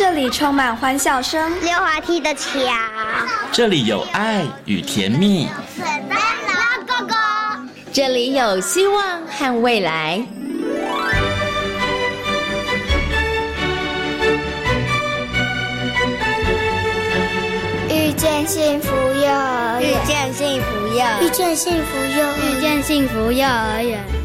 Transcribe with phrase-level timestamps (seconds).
[0.00, 2.48] 这里充满欢笑声，溜滑梯的桥，
[3.52, 10.16] 这里有爱与甜蜜，圣诞老公公，这里有希望和未来。
[17.90, 24.19] 遇见幸福幼儿园，遇见幸福幼，遇见幸福幼，遇见幸福幼儿园。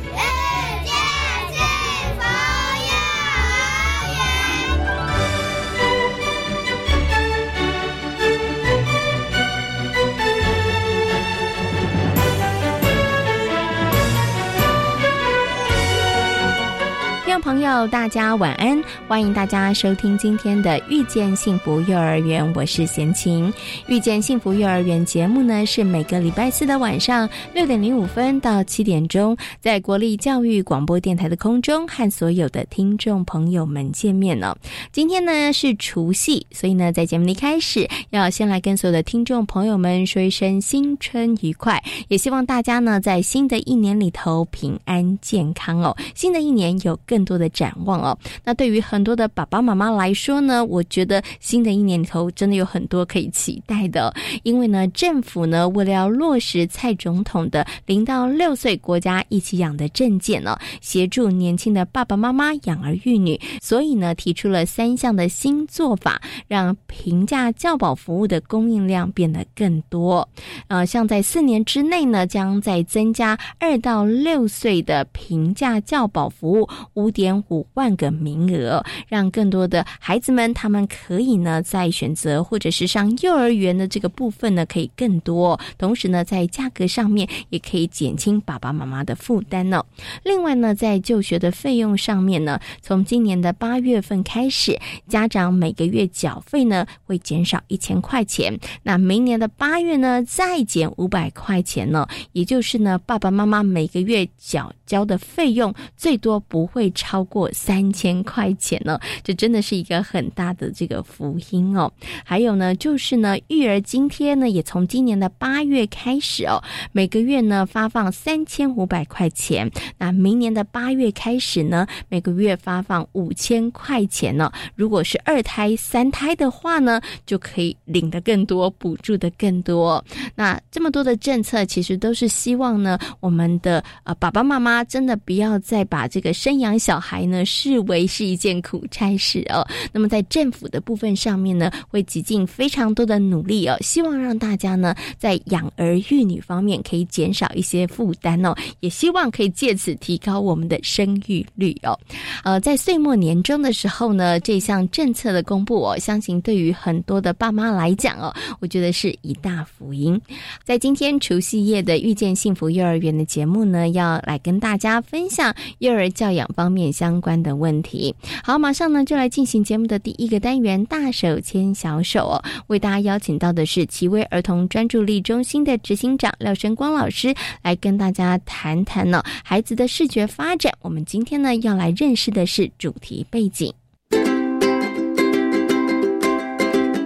[17.46, 18.84] 朋友，大家晚安！
[19.08, 23.48] 欢迎大家收听今天的《遇见幸福幼儿园》，我是贤琴。
[23.86, 34.58] 《遇见幸福幼儿园》节目呢，是每个礼拜四的晚上六点零五分到七点钟，在国立教育广播电台的空中和所有的听众朋友们见面了。
[34.92, 45.96] 今天呢是除夕，所以呢，在节目一开始要先来跟所有的听众朋友们说一声新春愉快，也希望大家呢在新的一年里头平安健康哦。
[46.16, 48.18] 新的一年有更多的展望哦。
[48.44, 54.14] 那对于很多的爸爸妈妈来说呢，我觉得新的一年里头真的有很多可以期待的。
[54.44, 70.28] 因为呢，政府呢为了要落实蔡总统的零到六岁国家一起养的政见呢，协助年轻的爸爸妈妈养儿育女，所以呢提出了三项的新做法，让平价教保服务的供应量变得更多。
[70.68, 77.16] 呃，像在四年之内呢，将在增加二到六岁的平价教保服务五。
[77.16, 85.60] 点点五万个名额，让更多的孩子们，他们可以呢，在选择或者是上幼儿园的这个部分呢，可以更多。
[85.80, 89.84] 同时呢，在价格上面也可以减轻爸爸妈妈的负担呢。
[90.24, 98.60] 另外呢，在就学的费用上面呢，从今年的八月份开始，家长每个月缴费呢会减少一千块钱。
[98.84, 107.26] 那明年的八月呢，再减五百块钱呢，也就是呢，爸爸妈妈每个月缴交的费用最多不会超。
[107.26, 111.92] 过三千块钱呢，这真的是一个很大的这个福音哦。
[112.24, 119.70] 还有呢，就是呢，育儿津贴呢，也从今年的八月开始哦，每个月呢发放三千五百块钱。
[119.98, 124.52] 那明年的八月开始呢，每个月发放五千块钱呢。
[124.76, 130.04] 如果是二胎、三胎的话呢，就可以领的更多，补助的更多。
[130.36, 137.00] 那这么多的政策，其实都是希望呢，我们的呃爸爸妈妈真的不要再把这个生养小。
[137.06, 152.00] 孩呢视为是一件苦差事哦，那么在政府的部分上面呢，会极尽非常多的努力哦，希望让大家呢在养儿育女方面可以减少一些负担哦，也希望可以借此提高我们的生育率哦。
[152.44, 160.20] 呃，在岁末年终的时候呢，这项政策的公布哦，相信对于很多的爸妈来讲哦，我觉得是一大福音。
[160.64, 166.92] 在今天除夕夜的遇见幸福幼儿园的节目呢，要来跟大大家分享幼儿教养方面。
[166.92, 172.42] 相关的问题，好，马上呢就来进行节目的第一个单元“大手牵小手”哦。
[172.66, 180.74] 为大家邀请到的是奇威儿童专注力中心的执行长廖生光老师，来跟大家谈谈呢孩子的视觉发展。
[180.82, 183.72] 我们今天呢要来认识的是主题背景，“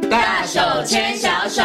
[0.09, 1.61] 大手牵小手”。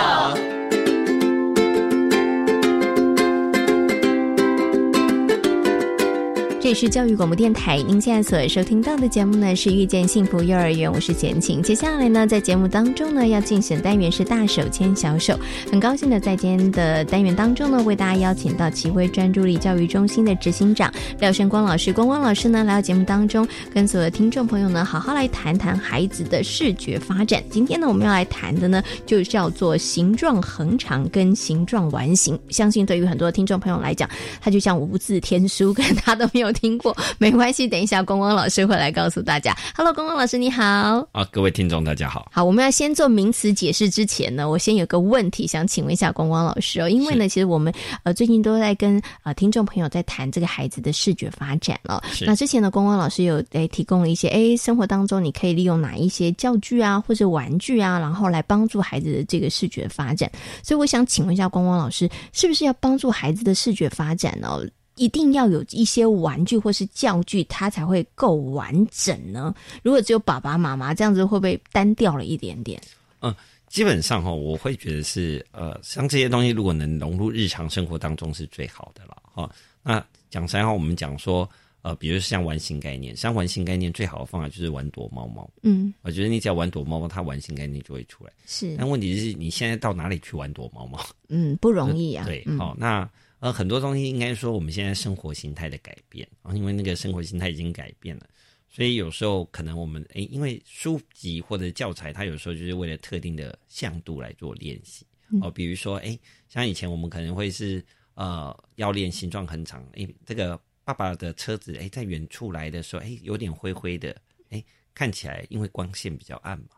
[6.74, 11.62] 是教育广播电台，您现在所收听到的节目呢是遇见幸福幼儿园，我是简晴。
[11.62, 15.38] 接下来呢，在节目当中呢，要进行单元是大手牵小手。
[15.70, 21.92] 很高兴的在今天的单元当中呢，为大家邀请到奇威专注力教育中心的执行长廖胜光老师。
[21.92, 27.40] 光光老师呢，来到节目当中，跟所有的听众朋友呢，好好来谈谈孩子的视觉发展。
[27.50, 32.36] 今天呢，我们要来谈的呢，就叫做形状横长跟形状完形。
[32.48, 36.52] 相信对于很多听众朋友来讲，它就像无字天书，跟他都没有。
[36.63, 39.56] 听过 没关系，等一下光光老师会来告诉大家。
[39.76, 40.64] Hello，光光老师你好。
[41.12, 42.28] 啊，各位听众大家好。
[42.32, 47.72] 好，我们要先做名词解释之前呢，我先有个问题想请问一下光光老师哦，因为呢，其实我们
[48.02, 52.02] 呃最近都在跟呃听众朋友在谈这个孩子的视觉发展了。
[52.26, 60.30] 那之前呢，光光老师有诶提供了一些诶生活当中你可以利用哪一些教具啊或者玩具啊，然后来帮助孩子的这个视觉发展。
[60.62, 64.58] 所以我想请问一下光光老师，是不是要帮助孩子的视觉发展呢？
[64.96, 69.54] 一定要有一些玩具或是教具，它才会够完整呢。
[69.82, 72.80] 如果只有爸爸妈妈这样子，会不会单调了一点点？
[73.20, 73.34] 嗯，
[73.68, 79.50] 基本上哈，我会觉得是呃，像这些东西如果能融入日常生活当中是最好的了哈。
[79.82, 81.48] 那讲实话，我们讲说
[81.82, 85.48] 呃，比如像玩新概念，像玩新概念最好的方法就是玩躲猫猫。
[85.62, 88.32] 嗯，我觉得你只要玩躲猫猫，它玩新概念就会出来。
[88.46, 90.98] 是，但问题是你现在到哪里去玩躲猫猫？
[91.28, 92.24] 嗯，不容易啊。
[92.24, 93.08] 对，嗯好、那
[93.44, 98.26] 呃很多东西应该说我们现在生活形态的改变啊，因为那个生活形态已经改变了，
[98.70, 105.04] 所以有时候可能我们诶，因为书籍或者教材，它有时候就是为了特定的向度来做练习
[105.42, 106.18] 哦，比如说诶，
[106.48, 114.16] 像以前我们可能会是呃要练形状很长，诶，这个爸爸的车子诶在远处来的时候，诶有点灰灰的，
[114.48, 114.64] 诶
[114.94, 116.68] 看起来因为光线比较暗嘛，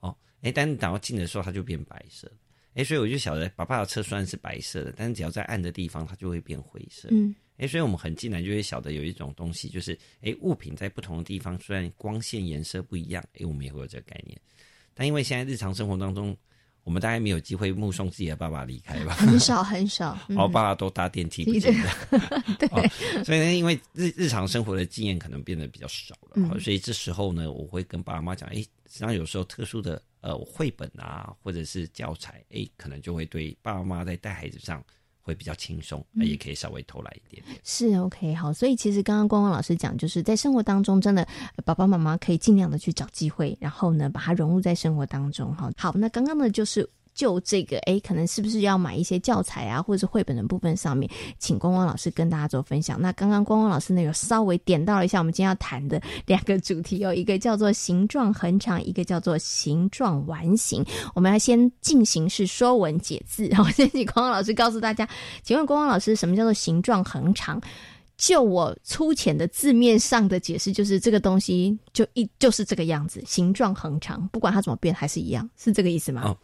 [0.00, 2.34] 哦，诶但是等到近的时候它就变白色了。
[2.74, 7.08] 哎，所以我就晓得，爸爸的车虽然是白色的，但是只要在暗的地方，它就会变灰色。
[7.10, 14.40] 嗯，哎，所以我们很自然就会晓得有一种东西，就是哎，物品在不同的地方，虽然光线颜色不一样，哎，我们也会有这个概念。
[14.94, 16.36] 但因为现在日常生活当中，
[16.84, 20.16] 我们大概没有机会目送自己的爸爸离开吧，很少很少。
[20.28, 21.92] 嗯然后 爸爸都搭电梯不见了。
[22.58, 22.68] 对、
[23.24, 34.82] 所以呢，因为日日常生活的经验可能变得比较少了，嗯所以这时候呢，我会跟爸爸妈妈讲，哎，实际上有时候特殊的呃绘本啊，或者是教材，哎，可能就会对爸爸妈妈在带孩子上
[35.20, 37.58] 会比较轻松，也可以稍微偷懒一点点。
[37.64, 41.22] 是 OK 好，所以其实刚刚光光老师讲，就是在生活当中，真的
[41.56, 45.70] 呃爸爸妈妈可以尽量的去找机会，然后呢把它融入在生活当中哈。
[45.76, 46.88] 好，那刚刚呢就是。
[47.20, 51.06] 就这个，哎，可能是不是要买一些教材啊，或者是绘本的部分上面，
[51.38, 52.98] 请光光老师跟大家做分享。
[52.98, 60.82] 那刚刚光光老师呢有稍微点到了一下我们今天要谈的两个主题哦，一个叫做形状恒长，一个叫做形状完形。
[61.14, 65.06] 我们要先进行是说文解字， 然后先请光光老师告诉大家，
[65.42, 67.60] 请问光光老师什么叫做形状恒长？
[68.16, 76.34] 就我粗浅的字面上的解释，就是这个东西就一就是这个样子，形状恒长，不管它怎么变还是一样，是这个意思吗？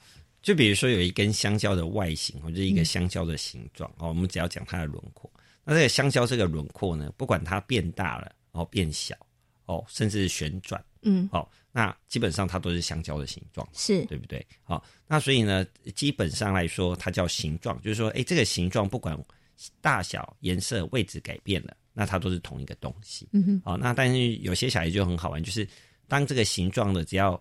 [0.46, 5.28] 就比如说有一根香蕉的外形，或者一个嗯香蕉的形状、哦，我们只要讲它的轮廓。
[5.64, 9.16] 那这个香蕉这个轮廓呢，不管它变大了，哦变小，
[9.64, 14.46] 哦甚至是旋转，嗯，哦，那基本上它都是香蕉的形状，是对不对？
[14.62, 15.66] 好、那所以呢，
[15.96, 19.18] 基本上来说，它叫形状，就是说，哎，这个形状不管
[19.80, 23.28] 大小、颜色、位置改变了，那它都是同一个东西。
[23.32, 25.66] 嗯哼，好、那但是有些小孩就很好玩，就是
[26.06, 27.32] 当这个形状的只要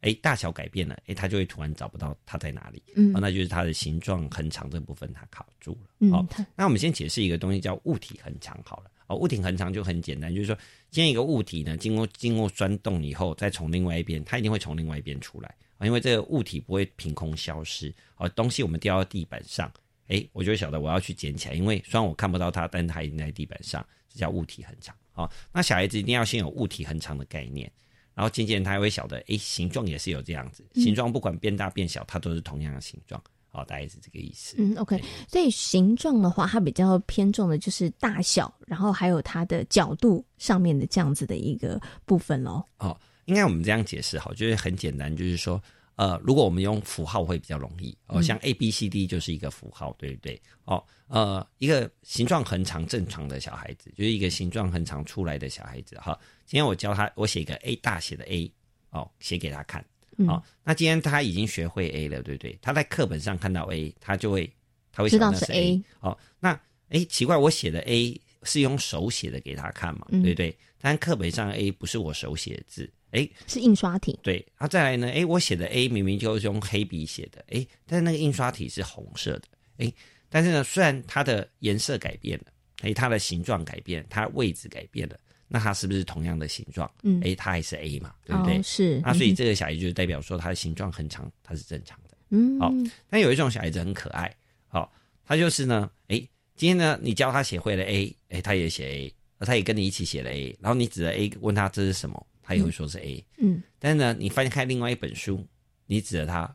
[0.00, 2.82] 哎大小改变了，哎，它就会突然找不到它在哪里。
[2.96, 5.90] 嗯哦，那就是它的形状很长这部分它卡住了。
[6.00, 8.90] 嗯好、那我们先解释一个东西叫物体恒长好了。
[9.08, 10.56] 哦，物体恒长就很简单，就是说，
[10.90, 17.92] 今天一个物体呢，经过经过钻洞以后，再从另外一边，它一定会从另外一边出来啊，因为这个物体不会凭空消失。
[18.16, 19.72] 哦，东西我们掉到地板上，
[20.08, 24.94] 哎，我就会晓得我要去捡起来，因为虽然我看不到它，但它已经在地板上，这叫物体恒长。
[25.12, 27.70] 好、那小孩子一定要先有物体恒长的概念。
[28.18, 33.22] 然后渐渐他会晓得，诶，形状也是有这样子，形状不管变大变小，它都是同样的形状，
[33.52, 34.56] 哦、大概是这个意思。
[34.58, 42.60] 嗯，OK，所以形状的话，它比较偏重的就是大小，然后还有它的角度上面的这样子的一个部分喽。
[42.78, 45.62] 哦，应该我们这样解释好，就是很简单，就是说，
[45.98, 50.40] 呃，如果我们用符号会比较容易哦，像 A B C D 就是一个符号，对不对？
[50.64, 56.16] 哦，呃，一个形状很长正常的小孩子，就是一个形状很长出来的小孩子哈。
[56.46, 58.48] 今天我教他，我写一个 A 大写的 A，
[58.90, 59.84] 哦，写给他看。
[60.18, 62.56] 嗯哦，那今天他已经学会 A 了，对不对？
[62.62, 64.48] 他在课本上看到 A，他就会
[64.92, 66.60] 他会知道是 A 哦，那
[66.90, 70.56] 哎，奇怪，我写的 A 是用手写的给他看嘛，嗯对不对？
[70.80, 79.44] 但课本上 A 不是我手写的字，诶，是印刷体，对，然、后再来呢，哎，我写的 A 明明就是用黑笔写的，哎，但是那个印刷体是红色的，
[79.78, 79.92] 哎，
[80.28, 82.44] 但是呢，虽然它的颜色改变了，
[82.82, 85.18] 哎，它的形状改变，它位置改变了，
[85.48, 86.90] 那它是不是同样的形状？
[87.02, 88.58] 嗯哎，它还是 A 嘛，对不对？
[88.58, 92.16] 哦、是，那所以嗯这个小孩就代表说它的形状很长，它是正常的。
[92.30, 92.70] 嗯，好
[93.08, 94.30] 但有一种小孩子很可爱，
[94.68, 94.92] 好、
[95.24, 96.18] 他就是呢，哎，
[96.56, 99.14] 今天呢，你教他写会了 A，哎，他也写 A，
[99.46, 105.46] 他也跟你一起写了 A，然后你指着 A 问他这是什么，他也会说是 A，、嗯，但是呢，你翻开另外一本书，
[105.84, 106.50] 你指着他，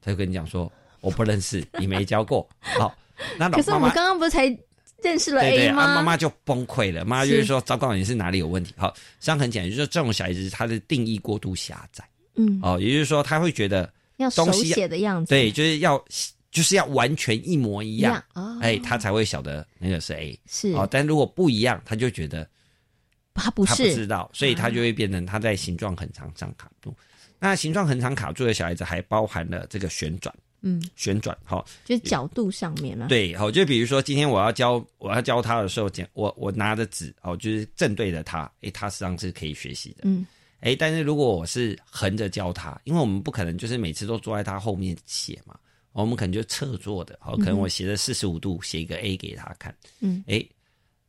[0.00, 0.70] 他就跟你讲说
[1.00, 2.96] 我不认识， 你没教过，好、
[3.36, 3.78] 那老可是我。
[3.80, 4.44] 们刚刚不是才
[5.02, 5.82] 认识了对对，A 吗？
[5.82, 7.44] 啊，妈妈就崩溃了，妈妈就是。
[7.44, 8.72] 说，糟糕，你是哪里有问题？
[8.76, 16.02] 好，实际上很简单，就是说这种小孩子他的定义过度狭窄，嗯，哦，也就是说他会觉得要手东西写的样子，对，就是要
[16.52, 20.86] 就是要完全一模一样，哦，哎，他才会晓得那个是 A 是，哦。
[20.88, 22.48] 但如果不一样，他就觉得
[23.34, 23.94] 他不他不是。
[23.94, 26.94] 知道，所以他就会变成他在形状很长上卡住。
[27.38, 40.24] 那形状很长卡住的小孩子还包含了这个旋转，嗯，旋转哈、就是角度上面嘛，，对，好，就比如说今天我要教我要教他的时候，讲我我拿着纸哦，就是正对着他，诶，他实际上是可以学习的，嗯，
[40.60, 45.58] 诶，但是如果我是横着教他，因为我们不可能就是每次都坐在他后面写嘛，
[45.90, 50.48] 我们可能就侧坐的，好，可能我斜着四十五度写一个 A 给他看，嗯，诶，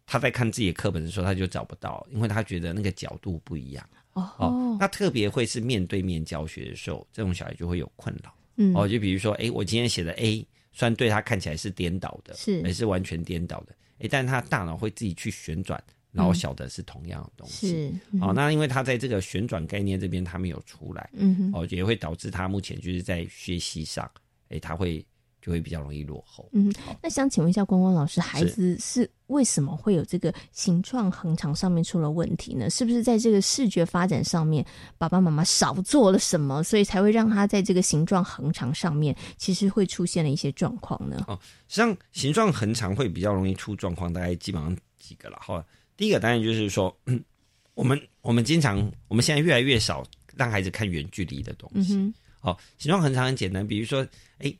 [0.05, 3.89] 他在看自己的课本的时候，他就找不到，因为他觉得那个角度不一样。
[4.13, 8.33] 哦哦，那特别会是面对面教学的时候，这种小孩就会有困扰。
[8.57, 17.69] 嗯哦，就比如说，哎，我今天写的 A，虽然对他看起来是颠倒的，是也是完全颠倒的，哎，但是他大脑会自己去旋转，然后晓得是同样的东西。
[17.69, 24.07] 是嗯哦，那因为他在这个旋转概念这边他没有出来，嗯哼哦，也会导致他目前就是在学习上，
[24.49, 25.03] 哎，他会
[25.43, 26.47] 就会比较容易落后。
[26.53, 32.69] 嗯，那想请问一下光光老师，孩子是为什么会有这个形状横长上面出了问题呢？
[32.69, 34.65] 是不是在这个视觉发展上面，
[34.97, 41.25] 爸爸妈妈少做了什么，所以才会让他在这个形状横长上面，其实会出现了一些状况呢？
[41.27, 45.61] 哦实际上，形状横长会比较容易出状况，大概基本上几个了哈。
[45.97, 46.95] 第一个当然就是说，
[47.75, 51.95] 我们我们经常我们现在越来越少让孩子看远距离的东西。
[51.95, 54.05] 嗯哼，哦，形状横长很简单，比如说，
[54.37, 54.53] 哎，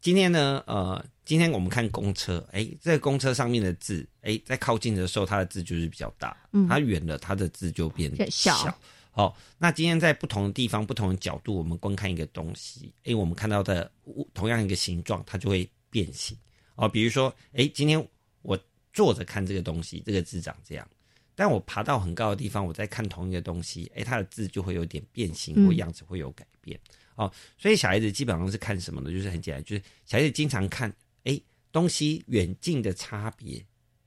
[0.00, 8.78] 今天呢，呃，今天我们看公车，哎，这个公车上面的字，哎，在靠近的时候，它的字就是比较大，嗯它远了，它的字就变变小小。
[9.12, 16.34] 好、那今天在不同的地方、不同的角度，我们观看一个东西，哎，我们看到的物同样一个形状，它就会变形。
[16.76, 18.02] 哦，比如说，哎，今天
[18.40, 18.58] 我
[18.94, 20.88] 坐着看这个东西，这个字长这样，
[21.34, 26.80] 但我爬到很高的地方，我在看同一个东西，哎，它的字就会有点变形嗯或样子会有改变。
[27.20, 29.12] 哦，所以小孩子基本上是看什么呢？
[29.12, 30.90] 就是很简单，就是小孩子经常看，
[31.24, 31.38] 哎，
[31.70, 33.62] 东西远近的差别，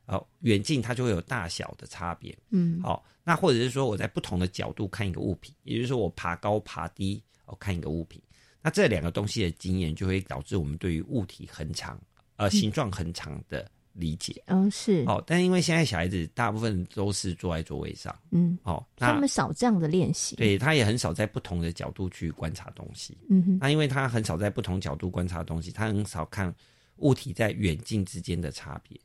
[0.07, 2.35] 哦，远近它就会有大小的差别。
[2.49, 8.19] 嗯，好、那或者是说我在不同的角度看一个物品，也就是说我爬高爬低，哦，看一个物品，
[8.63, 12.01] 那这两个东西的经验就会导致我们对于物体很长，
[12.37, 14.41] 呃，形状很长的理解。
[14.47, 23.17] 嗯，是，哦，但因为现在小孩子大部分都是坐在座位上，嗯，哦，那他们少这样的练习，，对他也很少在不同的角度去观察东西。
[23.29, 26.53] 嗯哼，那因为他很少在不同角度观察东西，他很少看
[26.97, 28.99] 物体在远近之间的差别，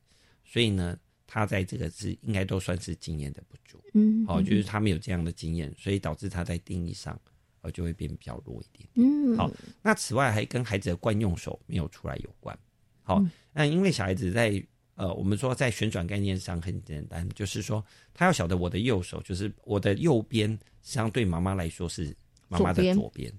[0.44, 3.78] 所以呢，他在这个是应该都算是经验的不足。
[3.94, 7.18] 嗯，哦，就是他没有这样的经验，所以导致他在定义上，
[7.62, 8.88] 呃，就会变比较弱一点。
[8.94, 9.50] 嗯，好
[9.82, 12.56] 那此外还跟孩子的惯用手没有出来有关。
[13.02, 14.62] 好，嗯那因为小孩子在
[14.98, 22.12] 呃，我们说在旋转概念上很简单，就是说他要晓得我的右手，就是我的右边，实际上对妈妈来说是
[22.48, 23.32] 妈妈的左边。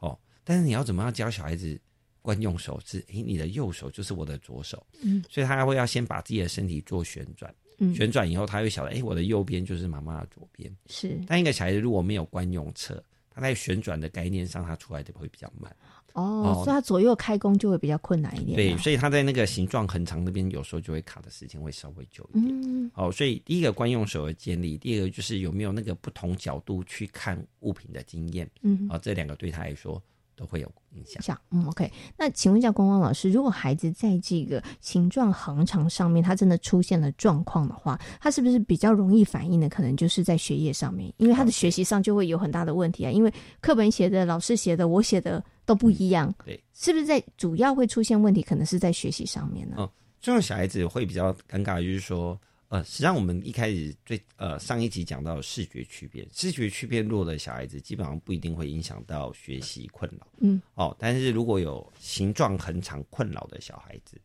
[0.00, 1.80] 哦，但是你要怎么样教小孩子
[2.20, 2.98] 惯用手是？
[3.12, 10.76] 诶，你的右手就是我的左手，嗯，所以他会要先把自己的身体做旋转，嗯旋转以后他会晓得，诶，我的右边就是妈妈的左边。
[10.86, 15.74] 是，但一个小孩子如果没有惯用侧，他在旋转的概念上，他出来的会比较慢。
[16.14, 22.52] 哦，所以他左右开弓就会比较困难一点啊，对，所以他在那个形状很长那边，有时候就会卡的时间会稍微久一点。
[22.62, 28.48] 嗯，哦、所以第一个惯用手的建立，第二个就是有没有那个不同角度去看物品的经验。
[28.62, 30.00] 嗯哦、这两个对他来说
[30.36, 31.20] 都会有影响。
[31.20, 31.90] 像，嗯，OK。
[32.16, 39.68] 那请问一下光光老师，如果孩子在这个形状横长上面，他真的出现了状况的话，他是不是比较容易反应的？
[39.68, 43.10] 可能就是在学业上面，因为他的学习上就会有很大的问题啊。
[43.10, 48.42] 因为课本写的、老师写的、我写的都不一样，对，是不是在主要会出现问题？
[48.42, 49.76] 可能是在学习上面呢？
[49.78, 49.90] 嗯
[50.20, 60.26] 这种小孩子会比较尴尬，就是说，呃，实际上我们一开始最呃上一集讲到视觉区别，视觉区别弱的小孩子，基本上不一定会影响到学习困扰。
[60.38, 64.18] 嗯，哦，但是如果有形状很长困扰的小孩子，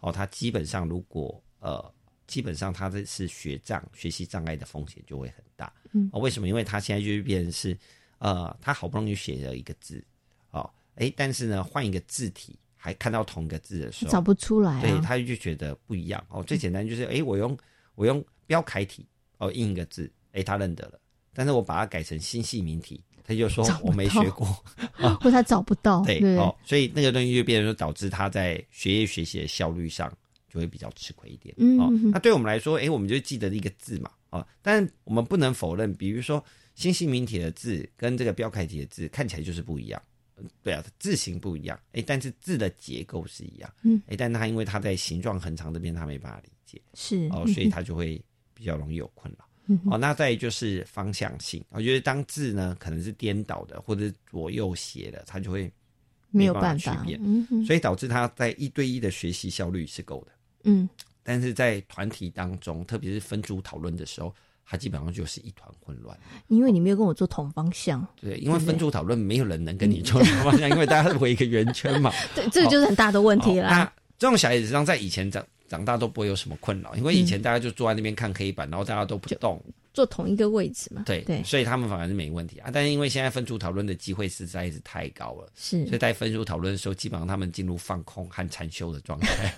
[0.00, 1.82] 哦，他基本上如果呃，
[2.26, 5.72] 基本上他这是学障、学习障碍的风险就会很大。
[5.92, 6.46] 嗯哦，为什么？
[6.48, 7.74] 因为他现在就是变成是，
[8.18, 10.04] 呃，他好不容易写了一个字，
[10.96, 15.00] 哦，诶，但是呢，换一个字体，还看到同一个字的时候，找不出来对，啊。
[15.04, 16.42] 他就觉得不一样哦。
[16.42, 17.56] 最简单就是，哎，我用
[17.94, 19.06] 我用标楷体
[19.38, 20.98] 哦印一个字，哎，他认得了。
[21.32, 24.46] 但是我把它改成新细明体，他就说我没学过。
[25.20, 30.10] 或他找不到， 对，对，哦，所以那个东西就变成说，导致他在学业学习的效率上
[30.48, 31.54] 就会比较吃亏一点。
[31.78, 36.42] 哦嗯嗯，那对我们来说，哎，我们就记得一个字嘛，哦，但我们不能否认，比如说
[36.74, 40.00] 新细明体的字跟这个标楷体的字看起来就是不一样。
[40.38, 47.28] 嗯对啊，字形不一样，诶，但是字的结构是一样，嗯，诶，但他因为他在形状很长这边他没办法理解，是。
[47.32, 49.44] 哦，所以他就会比较容易有困扰。
[49.68, 55.72] 嗯哦，那再就是方向性，我觉得当字呢可能是颠倒的或者是左右斜的，他就会
[56.30, 60.32] 没有办办法，区别，嗯所以导致他在一对一的学习效率是够的，
[60.64, 60.88] 嗯，
[61.24, 64.32] 但是在团体当中，特别是分组讨论的时候，
[64.68, 66.18] 他基本上就是一团混乱。
[66.48, 72.12] 因为你没有跟我做同方向，对，因为分组讨论没有人能跟你做同方向，因为大家围一个圆圈嘛。
[72.34, 73.92] 对，这个就是很大的问题哦那啦。
[74.18, 82.70] 这种小孩子实际上在以前长长大都不会有什么困扰，因为以前大家就坐在那边看黑板，然后大家都不动，坐同一个位置嘛，对对，所以他们反而是没问题啊。
[82.72, 89.54] 但是因为现在分组讨论的机会实在是太高了，是所以在分组讨论的时候，基本上他们进入放空和禅修的状态。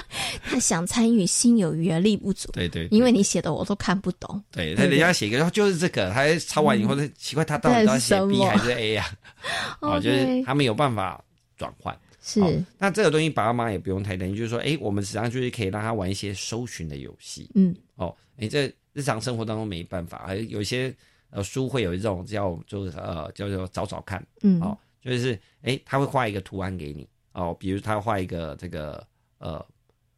[0.44, 2.50] 他想参与，心有余而力不足。
[2.52, 4.42] 对对，因为你写的我都看不懂。
[4.50, 9.06] 对他人家写一个，就是这个，他抄完以后，奇怪他到底要写 B 还是 A 啊？
[9.80, 11.22] 哦，就是他没有办法
[11.56, 11.96] 转换。
[12.24, 12.40] 是，
[12.78, 17.50] 那这个东西爸爸妈妈也不用太担心，就是说，哎，我们实际上就是可以让他玩一些搜寻的游戏。
[17.56, 20.94] 嗯，哦，你这日常生活当中没办法，还有一些
[21.30, 24.24] 呃书会有一种叫就是呃叫做找找看。
[24.42, 27.08] 嗯，哦，就是哎，他会画一个图案给你。
[27.32, 29.04] 哦，比如他画一个这个
[29.38, 29.64] 呃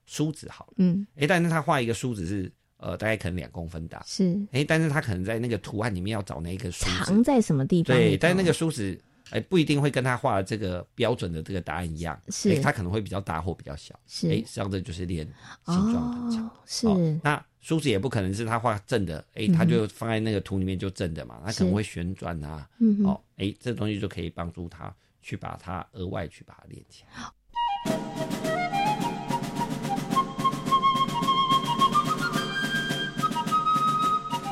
[0.07, 7.05] 梳子，好，嗯，哎，但是他画一个梳子是呃大概可能两公分大，是，哎，但是他可能在那个图案里面要找那一个梳子。
[7.05, 7.97] 藏在什么地方？
[7.97, 8.99] 对，但是那个梳子
[9.31, 15.27] 哎不一定会跟他画的这个标准的这个答案一样，是，他可能会比较大或比较小，是，哎，实际上这就是练
[15.67, 17.21] 形状很强，是。
[17.23, 22.69] 那梳子也不可能是他画正的，哎，他就放在那个图里面就正的嘛，他可能会旋转啊，
[23.05, 28.64] 哦，哎，这东西就可以帮助他去把它额外去把它练起来。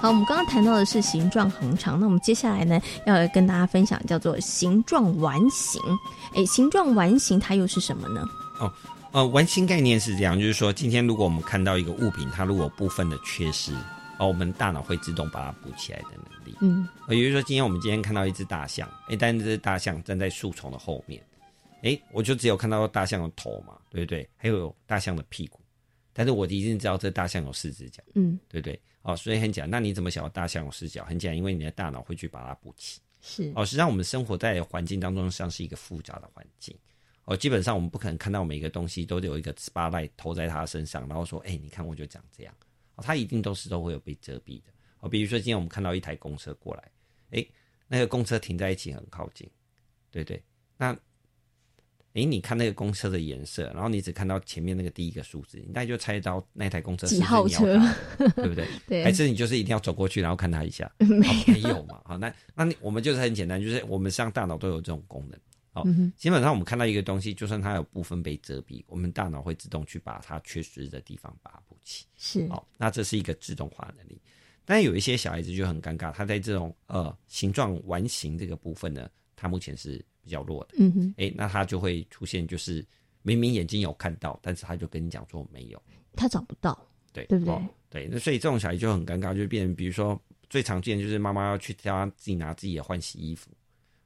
[0.03, 5.81] 好，我们刚刚谈到的是形状恒长，那我们接下来呢，要跟大家分享叫做形状完形。
[6.35, 8.29] 哎，形状完形它又是什么呢？
[8.59, 8.75] 哦，
[9.13, 13.73] 呃，完形概念是这样，就是说，今天如果我们看到一个物品，它如果部分的缺失，
[14.19, 16.57] 哦，我们大脑会自动把它补起来的能力。
[16.61, 21.23] 嗯，也就是说，今天我们今天看到一只大象，哎，但是这只大象站在树丛的后面。
[21.85, 24.29] 哎，我就只有看到大象的头嘛，对不对？
[24.37, 25.61] 还有大象的屁股，
[26.13, 28.81] 但是我一定知道这大象有四只脚，嗯，对不对？
[29.03, 29.71] 哦，所以很简单。
[29.71, 31.05] 那你怎么想要大象有四角？
[31.05, 33.01] 很简单，因为你的大脑会去把它补齐。
[33.21, 36.77] 是哦，实际上我们生活在环境当中，像是一个复杂的环境。
[37.25, 42.55] 哦，基本上我们不可能看到每一个东西都有一个 spotlight 投在它身上，然后说，哎，你看我就长这样。
[42.97, 44.73] 哦，它一定都是都会有被遮蔽的。
[45.01, 46.91] 哦，比如说今天我们看到一台公车过来，
[47.31, 47.47] 哎，
[47.89, 49.49] 那个公车停在一起很靠近，
[50.11, 50.43] 对对，
[50.77, 50.97] 那。
[52.15, 57.81] 哎，你看那个公车的颜色，然后你只看到前面那个第一个数字，你大概就猜到那台公车几号车，
[58.19, 58.67] 对不对？
[58.87, 59.03] 对。
[59.03, 60.93] 还是你就是一定要走过去，然后看它一下？
[60.99, 62.03] 没有嘛？
[62.05, 65.41] 好，那那你我们就是很简单，就是我们上大脑都有这种功能。
[65.73, 65.87] 好，
[66.19, 72.05] 基本上我们看到一个东西，就算它有部分被遮蔽，我们大脑会自动去把它缺失的地方把它补齐。
[72.19, 72.47] 是。
[72.49, 74.21] 好，那这是一个自动化能力。
[74.67, 80.05] 但有一些小孩子就很尴尬，他在这种呃形状完形这个部分呢，他目前是。
[80.23, 82.85] 比较弱的，嗯哼，哎，那他就会出现，就是
[83.23, 85.83] 明明眼睛有看到，但是他就跟你讲说没有，
[86.15, 86.79] 他找不到，
[87.13, 87.69] 对对不对？
[87.91, 93.51] 对，那所以这种小孩就很尴尬，就变成比如说最常见就是妈妈要去叫他自己拿自己的换洗衣服，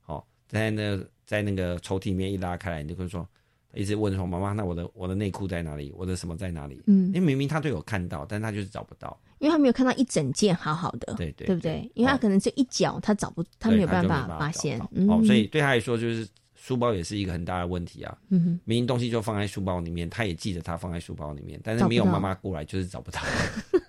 [0.07, 3.29] 哦，在那在那个抽屉里面一拉开来，你就会说。
[3.75, 5.93] 一直问说：“妈妈，那我的我的内裤在哪里？
[5.97, 11.91] 我的什么在哪里？”嗯，因为明明他都有看到，但他就是找不到，因为他没有看到一整件好好的，对对，对不对？
[11.95, 14.81] 因为他可能就一角，他找不，他没有办法发现。
[15.09, 18.17] 哦，所以对他来说，就是书包也是一个很大的问题啊。
[18.31, 23.21] 嗯哼明明东西就放在书包里面，他也记得他放在书包里面，但是没有妈妈过来，就是找不到。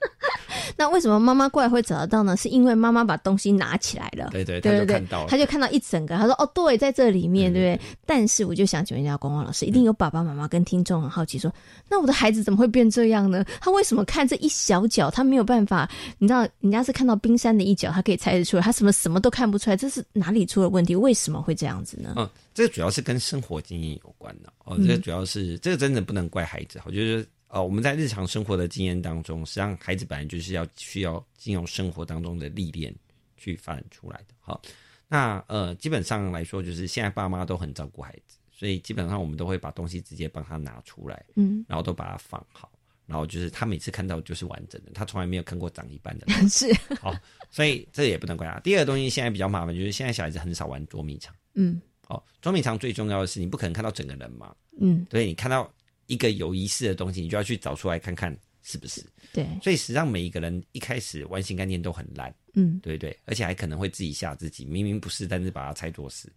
[0.78, 2.38] 那为什么妈妈过来会找得到呢？
[2.38, 11.52] 是因为妈妈把东西拿起来了，对对对对对，他就看到一整个，他说：“哦，对，在这里面，对不对？”但是我就想请问一下光光老师，一定有爸爸妈妈跟听众很好奇说
[11.90, 13.44] ：“那我的孩子怎么会变这样呢？
[13.60, 15.90] 他为什么看这一小角，他没有办法？
[16.20, 20.96] 你知道，人家是看到冰山的一角，他可以猜得出来，他什么什么都看不出来，这是哪里出了问题？
[20.96, 24.78] 为什么会这样子呢？”嗯，这主要是跟生活经验有关的哦。
[24.86, 27.26] 这主要是这个真的不能怪孩子，我觉得。
[27.50, 32.94] 呃，我们在日常生活的经验当中，实际上孩子本来就是要需要经由生活当中的历练
[33.38, 34.36] 去发展出来的。
[34.42, 34.62] 好，
[35.08, 42.70] 那呃，基本上来说，就是现在爸妈都很照顾孩子，所以基本上我们都会把东西直接帮他拿出来，嗯，然后都把它放好，
[43.06, 46.28] 然后就是他每次看到就是完整的，他从来没有看过长一半的。
[46.50, 46.68] 是，
[47.00, 47.16] 好，
[47.50, 48.60] 所以这也不能怪他。
[48.60, 51.34] 第二个东西现在比较麻烦，就是现在小孩子很少玩捉迷藏。
[51.54, 51.80] 嗯，
[52.10, 55.72] 哦，捉迷藏最重要的是你不可能看到整个人嘛，嗯，对你看到。
[56.08, 59.06] 一个有仪式的东西，你就要去找出来看看是不是？
[59.32, 66.28] 对，所以实际上每一个人一开始玩新概念都很烂，嗯，对对，而且还可能会自己吓自己，明明不是，但是把它猜作是。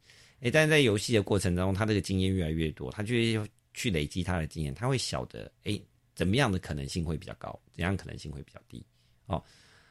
[0.40, 5.80] 哎，但是在游戏的过程当中，他这个经验越来越多，他就会去累积他的经验，他会晓得，哎，
[6.14, 8.84] 怎么样的可能性会比较高，怎样可能性会比较低。
[9.26, 9.42] 哦，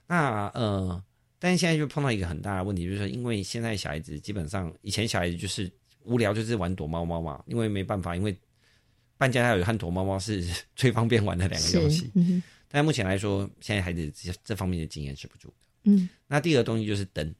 [0.07, 1.03] 那呃，
[1.39, 5.71] 但是现在就碰到一个很大的问题，就是说，因为现在小孩子基本上，以前小孩子就是
[6.03, 8.35] 无聊就是玩躲猫猫嘛，因为没办法，因为。
[9.19, 10.41] 搬家有和躲猫猫是
[10.77, 12.10] 最方便玩的两个游戏，
[12.69, 15.53] 但目前来说，现在孩子这这方面的经验是不足的。
[15.84, 17.36] 嗯，那第二个东西就是灯，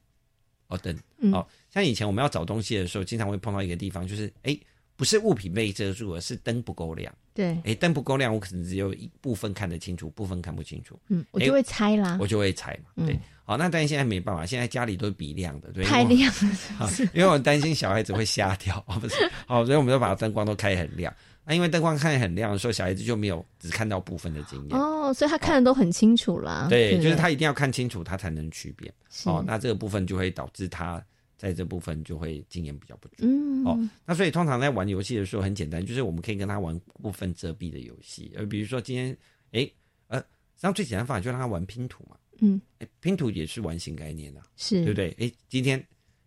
[0.66, 0.94] 哦灯，
[1.32, 4.58] 哦，像以前我们要找东西的时候，经常会碰到一个地方，就是哎，
[4.94, 7.10] 不是物品被遮住，了是灯不够亮。
[7.32, 11.00] 对，哎，灯不够亮，我可能只有一部分看得清楚，部分看不清楚。
[11.08, 13.06] 嗯，我就会猜啦，我就会猜嘛。
[13.06, 16.30] 对，好，那但是现在没办法，现在家里都是比亮的，对，太亮
[16.78, 19.14] 了，是 因为我担心小孩子会瞎掉，不是，
[19.46, 21.14] 好，所以我们就把灯光都开很亮。
[21.44, 24.78] 那因为灯光看得很亮的时候，小孩子就没有只看到部分的经验。
[24.78, 26.66] 哦，所以他看的都很清楚啦。
[26.68, 28.92] 对，就是他一定要看清楚，他才能区别。
[29.24, 31.04] 哦，那这个部分就会导致他
[31.36, 33.14] 在这部分就会经验比较不足。
[33.20, 39.16] 嗯，哦，那所以通常在玩游戏的时候很简单，就是我们可以跟他玩部分遮蔽的游戏，而比如说今天，
[39.52, 39.72] 诶，
[40.08, 40.24] 呃，实
[40.56, 42.16] 际上最简单方法就让他玩拼图嘛。
[42.42, 45.14] 嗯，诶拼图也是完形概念啊，是对不对？
[45.18, 45.82] 诶，今天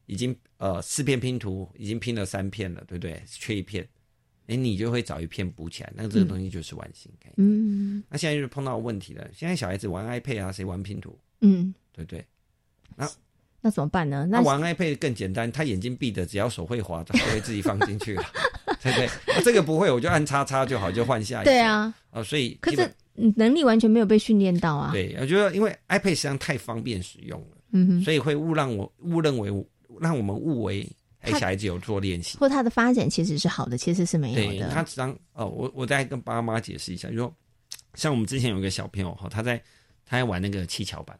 [0.06, 3.21] 已经呃四片拼图已经拼了三片了，对不对？
[3.26, 3.88] 缺一片，
[4.47, 7.47] 诶，你就会找一片补起来，那这个东西就是完形概念。
[7.49, 12.25] 嗯那现在就是碰到问题了，现在小孩子玩 iPad 啊，谁玩拼图，嗯，对不对？
[12.95, 13.10] 那
[13.62, 14.27] 那怎么办呢？
[14.29, 18.23] 那那玩 iPad 更简单，他眼睛闭着，只要手会滑，他就会自己放进去了，
[18.84, 19.10] 对不对？
[19.27, 21.51] 那这个不会，我就按叉叉就好，就换下一个。
[21.51, 22.82] 对啊，啊、所以可是
[23.15, 29.49] 嗯能力完全没有被训练到啊。，对，我觉得因为 iPad 实际上太方便使用了，嗯哼，所以会误让我误认为
[30.01, 30.86] 让我们误为
[31.24, 32.38] 哎小孩子有做练习。
[32.38, 34.70] 或他的发展其实是好的，其实是没有的。
[34.70, 37.36] 他只当哦，我我再跟爸妈解释一下，就说
[37.96, 39.58] 像我们之前有一个小朋友哈，他在
[40.06, 41.18] 他在玩那个七巧板，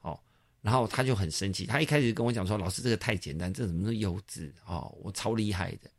[0.00, 0.18] 哦，
[0.60, 5.90] 然后他就很生气，他一开始跟我讲说，老师这个太简单，这怎么是幼稚哦，我超厉害的。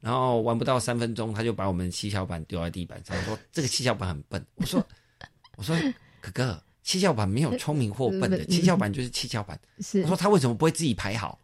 [0.00, 4.44] 然后玩不到三分钟，他就把我们七巧板丢在地板上，说这个七巧板很笨。
[4.54, 4.84] 我说
[5.56, 5.76] 我说
[6.20, 9.58] 哥哥，七巧板没有聪明或笨的，七巧板就是七巧板。
[9.80, 11.40] 是我说他为什么不会自己排好？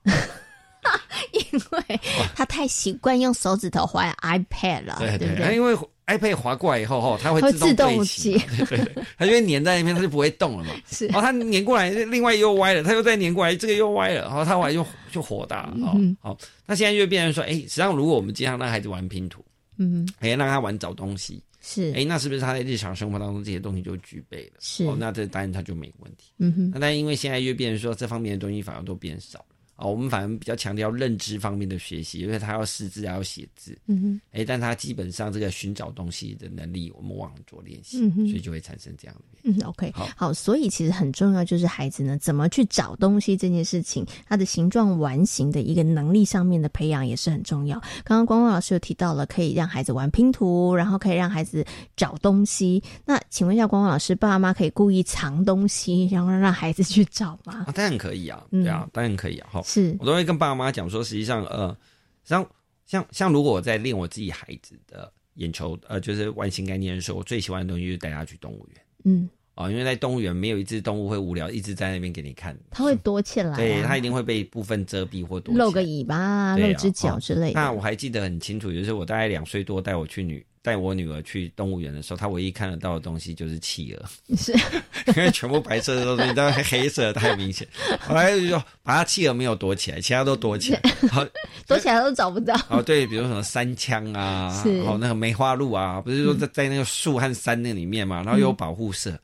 [1.35, 2.01] 因为
[2.35, 5.55] 他太习惯用手指头滑 iPad 了，对不对？
[5.55, 10.71] 因为 iPad 滑过来以后，哈，它会会自动自动对齐嘛，对对对，它就会粘在那边，它就不会动了嘛。
[10.91, 15.77] 是然后它粘过来，另外又歪了，它又再粘过来，这个又歪了，然后它后来就就火大了。
[16.21, 19.43] 好，那现在就变成说，哎，实际上如果我们经常让孩子玩拼图，
[19.79, 24.59] 嗯哼，哎，让他玩找东西，是哎，那是不是他在日常生活当中这些东西就具备了？
[24.61, 26.33] 是哦，那这当然他就没问题。
[26.39, 29.54] 嗯哼，那但因为现在又变成说这方面的东西反而都变少了。
[29.77, 33.77] 啊、我们反而比较强调认知方面的学习，因为他要识字，还要写字。
[33.87, 39.34] 嗯哼，哎，但他基本上这个寻找东西的能力，我们忘了做练习，嗯哼所以就会产生这样的。
[39.45, 47.79] 嗯，OK，好所以其实很重要，就是孩子呢怎么去找东西这件事情，他的形状完形的一个能力上面的培养也是很重要。
[48.05, 52.83] 刚刚光光老师有提到了，可以让孩子玩拼图，然后可以让孩子找东西。
[53.05, 57.65] 那请问一下，光光老师，爸爸妈妈可以故意藏东西，然后让孩子去找吗？
[57.67, 59.49] 啊， 当然可以啊，嗯对啊，当然可以啊。
[59.53, 61.77] 哈，是我都会跟爸妈讲说，实际上，呃，
[62.25, 62.45] 像
[62.87, 68.83] 像像如果我在练我自己孩子的眼球，呃，就是完形概念的时候，我最喜欢的东西就是带他去动物园。
[69.05, 75.65] 嗯，哦、因为在动物园没有一只动物会无聊一直在那边给你看，它会躲起来、啊，对，它一定会被部分遮蔽或躲起来。
[75.65, 77.61] 露个尾巴啊，露只脚之类的。
[77.61, 84.51] 那我还记得很清楚，就是我大概两岁多带我去女带我女儿去动物园的时候，她唯一看得到的东西就是企鹅，是
[85.15, 87.69] 因为全部白色的东西都黑色的太明显。
[88.01, 90.81] 后来就说把它企鹅没有躲起来，其他都躲起来。
[91.13, 91.23] 好，
[91.67, 92.59] 躲起来都找不到。
[92.71, 99.19] 哦对，比如什么山枪啊，哦那个梅花鹿啊，不是说在在那个树和山那里面嘛，然后又有保护色，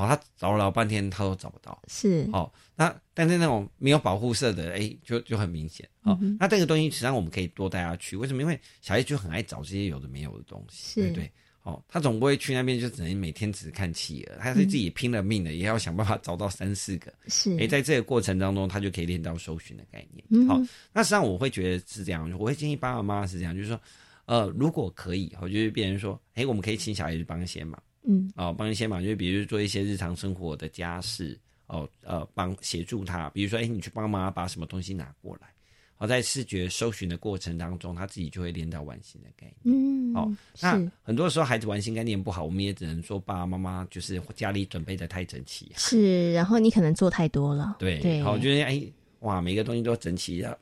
[0.00, 1.80] 好、他找了老半天他都找不到。
[1.88, 5.88] 是，哦、那但是那种没有保护色的，哎，就就很明显。
[6.02, 8.42] 哦、嗯那这个东西实际上我们可以多带他去，为什么？
[8.42, 11.32] 因为小孩就很爱找这些有的没有的东西，是对不对？
[11.62, 17.12] 哦，他总不会去那边就只能每天只看企鹅，他是自己拼了命的，也要想办法找到三四个。
[17.26, 20.24] 是，诶，在这个过程当中，他就可以练到搜寻的概念。
[20.30, 20.60] 嗯好，
[20.92, 23.80] 那实际上我会觉得是这样，我会建议爸爸妈妈是这样，就是说，
[24.26, 27.82] 呃，如果可以，我就是变成说，诶，我们可以请小孩去帮一些忙。
[28.06, 35.48] 嗯哦，帮一些忙，就是比如做一些日常生活的家事，哦，呃，帮协助他，比如说，哎，你去帮妈妈把什么东西拿过来，
[35.96, 39.76] 好、在视觉搜寻的过程当中，他自己就会练到完形的概念。
[39.76, 48.80] 嗯，好、那很多时候孩子完形概念不好，我们也只能说爸爸妈妈就是家里准备的太整齐，是，然后你可能做太多了，对，对，好、就是哎，
[49.20, 50.58] 哇，每个东西都整齐的，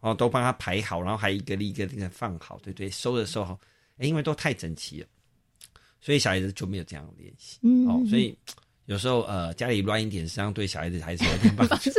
[0.00, 2.88] 哦，都帮他排好，然后还一个一个那个放好，对不对？
[2.88, 3.58] 收的时候，
[3.96, 5.06] 哎，因为都太整齐了，
[6.00, 7.58] 所以小孩子就没有这样的练习。
[7.62, 8.36] 嗯，哦，所以
[8.86, 11.90] 有时候呃家里乱一点，实际上对小孩子还是有点帮助。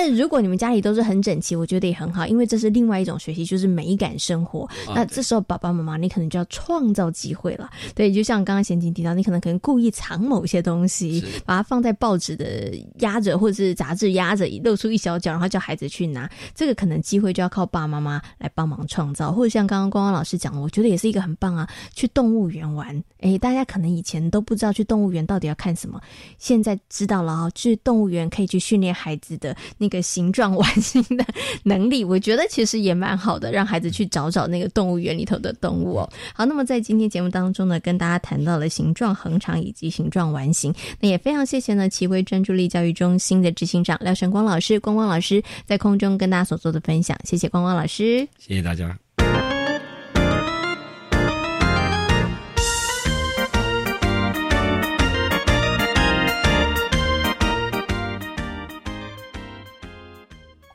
[0.00, 4.64] 但是如果你们家里都是很整齐，我觉得也很好，因为这是另外一种学习，就是美感生活。
[4.86, 7.68] 啊那这时候爸爸妈妈，你可能就要创造机会了。
[7.94, 16.26] 对，就像刚刚贤琴提到，你可能可能故意藏某些东西，把它放在报纸的压着，或者是杂志压着，露出一小角，然后叫孩子去拿。
[16.54, 23.04] 这个可能机会就要靠爸爸妈妈来帮忙创造，或者像刚刚光光老师讲的，我觉得也是一个很棒啊，去动物园玩。
[23.18, 26.00] 哎，大家可能以前都不知道去动物园到底要看什么，
[26.38, 31.24] 现在知道了哦，去动物园可以去训练孩子的那个形状完形的
[31.64, 36.08] 能力，我觉得其实也蛮好的，让孩子去找找那个动物园里头的动物哦。
[36.32, 48.26] 好，那么在今天节目当中呢，跟大家谈到了形状恒长以及形状完形，那也非常谢谢呢奇辉专注力教育中心的执行长廖晨光老师、光光老师在空中跟大家所做的分享，谢谢光光老师。
[48.38, 49.09] 谢谢大家。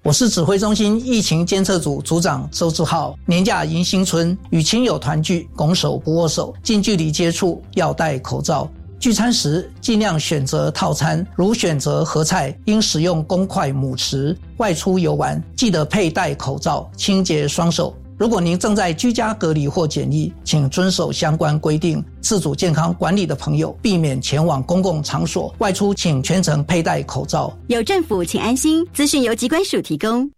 [0.06, 3.18] 我是指挥中心疫情监测组组长周志浩。
[3.26, 8.70] 年假迎新春，与亲友团聚，拱手不握手，近距离接触要戴口罩。
[9.00, 14.38] 聚餐时尽量选择套餐，如选择合菜，应使用公筷母匙。
[14.58, 17.91] 外出游玩，记得佩戴口罩，清洁双手。
[18.17, 25.54] 如果您正在居家隔离或检疫，请遵守相关规定，自主健康管理的朋友避免前往公共场所。
[25.58, 27.54] 外出请全程佩戴口罩。
[27.67, 28.88] 有政府，请安心。
[28.93, 30.32] 资讯由机关署提供。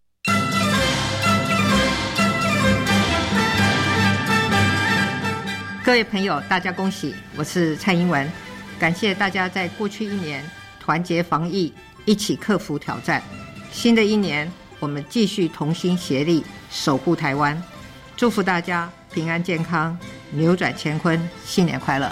[5.84, 7.14] 各位朋友，大家恭喜！
[7.36, 8.28] 我是蔡英文，
[8.80, 10.44] 感谢大家在过去一年
[10.80, 11.72] 团结防疫，
[12.06, 13.22] 一起克服挑战。
[13.72, 16.44] 新的一年，我们继续同心协力。
[16.70, 17.62] 守护台湾，
[18.16, 19.98] 祝福大家平安健康，
[20.32, 22.12] 扭转乾坤，新年快乐！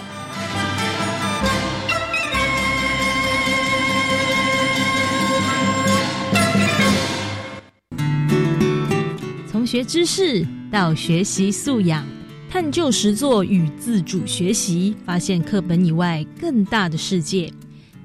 [9.51, 12.06] 从学知识到学习素养，
[12.49, 17.51] 探究实作与自主学习，发现课本以外更大的世界。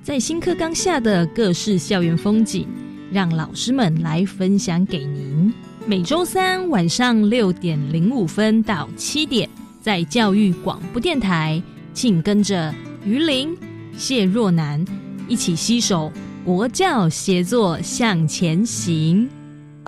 [0.03, 2.67] 在新课纲下的各式校园风景，
[3.11, 5.53] 让老师们来分享给您。
[5.87, 9.49] 每周三晚上六点零五分到七点，
[9.81, 11.61] 在教育广播电台，
[11.93, 12.73] 请跟着
[13.05, 13.57] 于林、
[13.97, 14.85] 谢若楠
[15.27, 16.13] 一起携手
[16.45, 19.29] 国教协作向前行。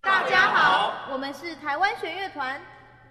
[0.02, 2.60] 大家好，我们是台湾弦乐团，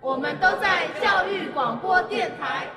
[0.02, 2.68] 我们都在教育广播电台。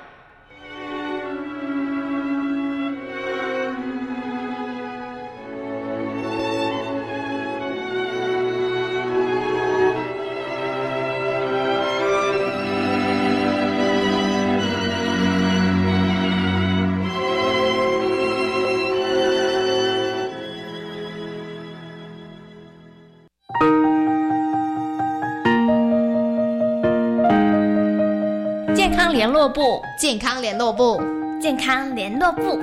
[29.35, 30.97] 络部，健康联络部，
[31.41, 32.57] 健康联络部，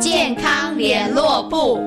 [0.00, 1.78] 健康联络部。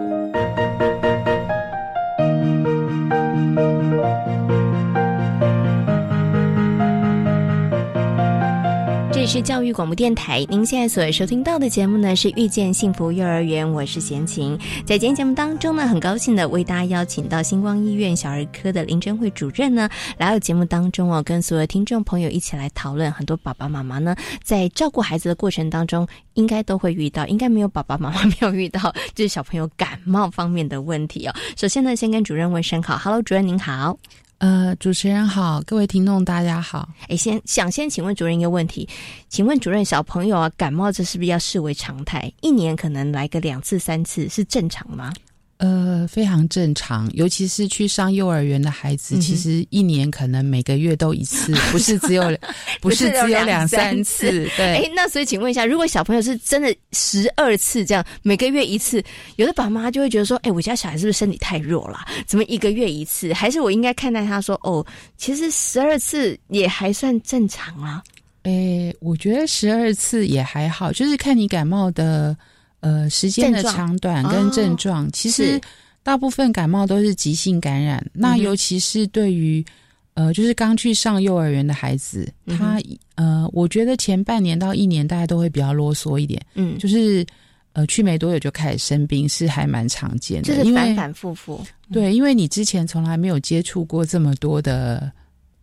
[9.27, 14.57] 是教育广播电台，您现在所收听到的节目呢是遇见幸福幼儿园，我是贤琴。
[14.85, 23.11] 在今天节目当中呢，很高兴的为大家邀请到星光医院小儿科的林真慧主任呢来到节目当中哦，跟所有听众朋友一起来讨论。
[23.11, 31.35] 很多爸爸妈妈呢在照顾孩子的过程当中，应该都会遇到，应该没有爸爸妈妈没有遇到，就是小朋友感冒方面的问题哦。
[31.57, 33.97] 首先呢，先跟主任问声好，Hello，主任您好。
[34.39, 36.87] 呃，主持人好，各位听众大家好。
[37.07, 38.87] 哎，先想先请问主任一个问题，
[39.29, 42.31] 请问主任，小朋友啊感冒这是不是要视为常态？
[42.41, 45.11] 一年可能来个两次三次是正常吗？
[45.57, 52.23] 呃，非常正常，尤其是去上幼儿园的孩子，其实一年可能每个月都一次， 不是只有
[52.79, 54.47] 不是只有两三次。
[54.55, 59.03] 对，哎，那所以请问一下，如果小朋友是真的十二次这样，每个月一次，
[59.37, 62.05] 有的爸妈就会觉得说，哎，我家小孩是不是身体太弱了？
[62.27, 63.33] 怎么一个月一次？
[63.33, 64.85] 还是我应该看待他说，哦，
[65.17, 68.03] 其实十二次也还算正常啊？
[68.43, 72.37] 哎，我觉得十二次也还好，就是看你感冒的。
[72.79, 75.59] 呃，时间的长短跟症状，其实
[76.03, 78.05] 大部分感冒都是急性感染。
[78.13, 79.65] 那尤其是对于
[80.13, 82.79] 呃，就是刚去上幼儿园的孩子，他
[83.15, 86.41] 呃，我觉得前半年到一年，大家都会比较啰嗦一点。
[86.55, 87.25] 嗯，就是
[87.73, 91.59] 呃，去没多久就开始生病，是还蛮常见的，就是反反复复。
[91.91, 95.11] 对，因为你之前从来没有接触过这么多的。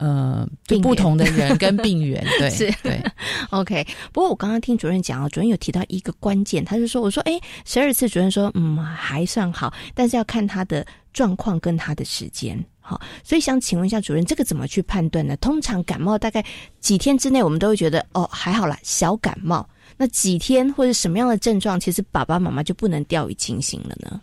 [0.05, 0.47] 呃，
[0.83, 3.03] 不同的人跟病源， 对，是，对，
[3.49, 3.87] OK。
[4.13, 15.35] 不过我刚刚听主任讲啊，主任有提到一个关键，他就说，我说，哎，十二次，主任说，嗯，还算好，但是要看他的状况跟他的时间，好，所以想请问一下主任，这个怎么去判断呢？
[15.39, 16.45] 通常感冒大概
[16.81, 19.67] 几天之内，我们都会觉得，哦，还好啦，小感冒。
[19.97, 24.21] 那几天或者什么样的症状，其实爸爸妈妈就不能掉以轻心了呢？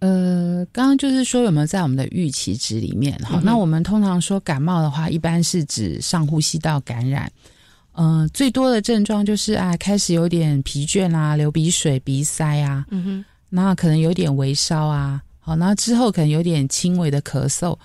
[0.00, 3.18] 呃，刚刚就是说有没有在我们的预期值里面？
[3.24, 7.30] 好，那我们通常说感冒的话，一般是指上呼吸道感染。
[7.94, 12.86] 嗯，最多的症状就是啊，开始有点疲倦啊，流鼻水、鼻塞啊。
[12.90, 15.20] 嗯哼，那可能有点微烧啊。
[15.40, 17.76] 好，那之后可能有点轻微的咳嗽。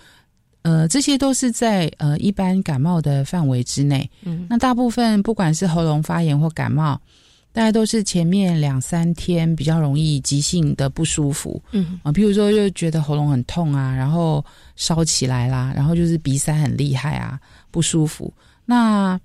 [0.61, 4.07] 呃，这些都是在呃一般感冒的范围之内。
[4.21, 7.01] 嗯，那大部分不管是喉咙发炎或感冒。
[7.53, 11.99] 大家都是前面两三天比较容易急性的不舒服，嗯。
[12.03, 14.43] 啊，譬如说就觉得喉咙很痛啊，然后
[14.75, 17.39] 烧起来啦，然后就是鼻塞很厉害啊，
[17.69, 18.33] 不舒服。
[18.65, 19.19] 那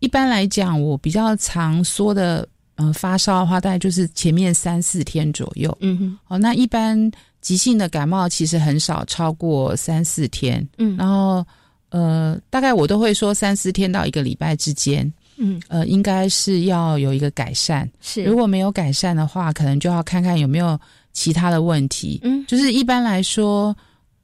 [0.00, 6.18] 一般来讲，我比较常说的，呃，发烧的话，大概就是前面三四天左右，嗯哼。
[6.26, 11.46] 哦，那一般急性的感冒其实很少超过三四天，嗯，然后
[11.90, 18.22] 呃，大概我都会说三四天到一个礼拜之间，嗯，呃，应该是要有一个改善，是。
[18.22, 20.78] 如果没有改善的话，可能就要看看有没有
[21.12, 23.74] 其他的问题，嗯，就是一般来说，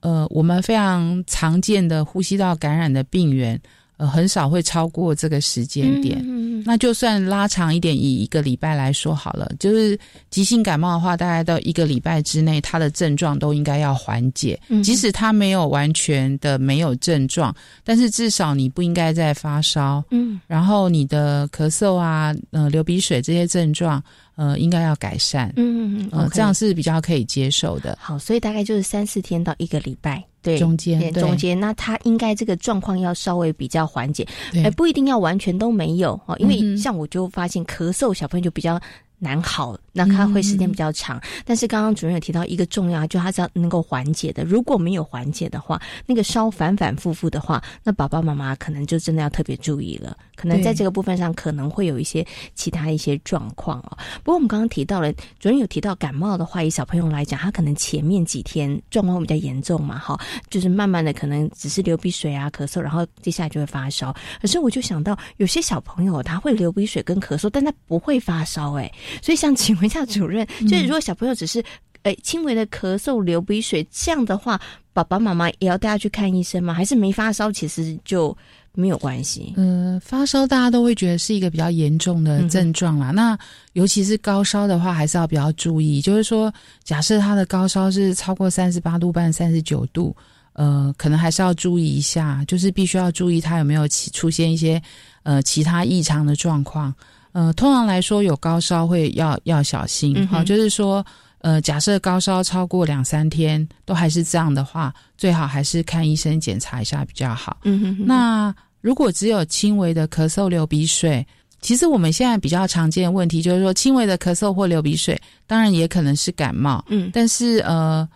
[0.00, 3.58] 呃，我们非常常见的呼吸道感染的病源。
[3.96, 6.20] 呃，很少会超过这个时间点。
[6.24, 9.96] 嗯那就算拉长一点，以一个礼拜来说好了，就是
[10.30, 14.58] 急性感冒的话，大概到一个礼拜之内，它的症状都应该要缓解。
[14.68, 17.54] 嗯即使它没有完全的没有症状，
[17.84, 20.02] 但是至少你不应该再发烧。
[20.10, 24.02] 嗯，然后你的咳嗽啊，呃，流鼻水这些症状。
[24.34, 27.96] 呃，应该要改善，嗯嗯嗯，这样是比较可以接受的。
[27.98, 34.26] 好，所以大概就是三四天到一个礼拜，对，中间中间，那他应该这个状况要稍微比较缓解，
[34.64, 38.80] 哎，不一定要完全都没有哦，因为像我就发现咳嗽小朋友就比较。
[39.18, 41.20] 难好，那它会时间比较长。
[41.44, 44.44] 但是刚刚主任有提到一个重要，就它是要能够缓解的。
[44.44, 50.16] 如果没有缓解的话，那个烧反反复复的话，那爸爸妈妈可能就真的要特别注意了。
[50.36, 53.96] 可能在这个部分上可能会有一些其他一些状况哦。
[54.22, 64.14] 不过我们刚刚提到了，主任有提到感冒的话，以小朋友来讲，他可能前面几天状况比较严重嘛，哈，就是慢慢的可能只是流鼻水啊、咳嗽，然后接下来就会发烧。
[64.42, 68.92] 可是我就想到，有些小朋友他会流鼻水跟咳嗽，但他不会发烧，哎。
[69.22, 71.64] 所以想请问一下主任，就是如果小朋友只是
[72.02, 74.60] 诶轻微的咳嗽、流鼻水这样的话，
[74.92, 76.74] 爸爸妈妈也要带他去看医生吗？
[76.74, 78.36] 还是没发烧其实就
[78.72, 79.54] 没有关系？
[79.56, 83.10] 嗯，发烧大家都会觉得是一个比较严重的症状啦。
[83.10, 83.36] 那
[83.72, 86.00] 尤其是高烧的话，还是要比较注意。
[86.00, 86.52] 就是说，
[86.84, 90.14] 假设他的高烧是超过三十八度半、三十九度，
[90.52, 94.80] 呃，可能还是要注意一下，就是必须要注意他有没有其出现一些
[95.22, 96.94] 呃其他异常的状况。
[97.36, 100.42] 呃，通常来说，有高烧会要要小心哈。
[100.42, 101.04] 就是说，
[101.42, 107.58] 呃，假设高烧超过两三天都还是这样的话，最好还是看医生检查一下比较好。
[107.64, 108.06] 嗯哼。
[108.06, 111.26] 那如果只有轻微的咳嗽、流鼻水，
[111.60, 116.82] 其实我们现在比较常见的问题就是说，轻微的咳嗽或流鼻水，当然也可能是感冒。
[116.88, 117.10] 嗯。
[117.12, 118.08] 但是呃。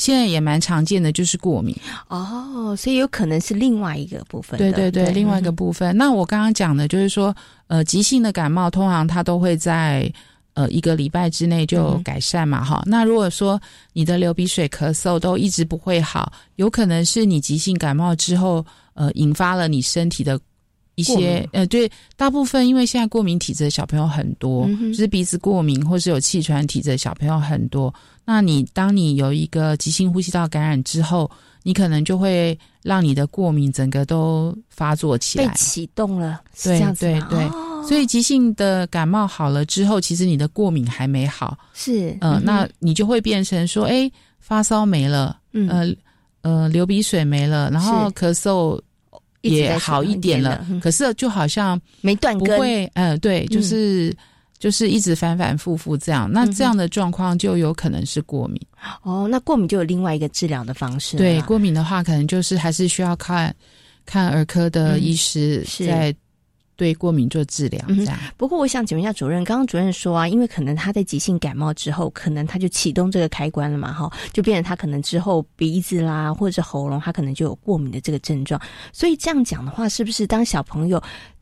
[0.00, 1.76] 现在也蛮常见的，就是过敏
[2.08, 4.58] 哦，所以有可能是另外一个部分。
[4.58, 5.96] 对对对，另外一个部分。
[5.96, 7.32] 那我刚刚讲的，就是说，
[7.66, 10.10] 呃，急性的感冒通常它都会在
[10.54, 12.82] 呃一个礼拜之内就改善嘛，哈。
[12.86, 13.60] 那如果说
[13.92, 20.40] 你的流鼻水、咳嗽都一直不会好，有可能是你急性感冒之后，呃，引发了你身体的。
[21.00, 27.92] 一些呃，对，大部分因为现在过敏体质的小朋友很多，就是鼻子过敏或是有气喘体质的小朋友很多。
[28.24, 31.28] 那你当你有一个急性呼吸道感染之后，
[31.62, 37.48] 你可能就会让你的过敏整个都发作起来，被启动了，对对对。
[37.88, 45.90] 所以急性的感冒好了之后，其实你的过敏还没好，是呃，那你就会变成说，哎，发烧没了，呃
[46.42, 48.80] 呃，流鼻水没了，然后咳嗽。
[49.42, 54.14] 也好一点了，可是就好像没断根，不会，嗯，对，就是
[54.58, 58.60] 就是一直反反复复这样，那这样的状况就有可能是过敏。
[59.02, 61.16] 哦，那过敏就有另外一个治疗的方式。
[61.16, 63.54] 对，过敏的话，可能就是还是需要看
[64.04, 66.14] 看儿科的医师在。
[66.80, 68.18] 对过敏做治疗，这样。
[68.38, 78.58] 不过我想请问一下主任，刚刚主任说啊，因为可能他在急性感冒之后，可能他就启动这个开关了嘛，哈，就变成他可能之后鼻子啦或者是喉咙，他可能就有过敏的这个症状。
[78.94, 80.98] 所以这样讲的话，是不是当小朋友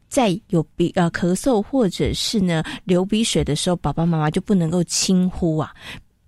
[0.08, 5.72] 在有鼻呃咳嗽或者是呢流鼻水的时候，爸爸妈妈就不能够轻呼啊，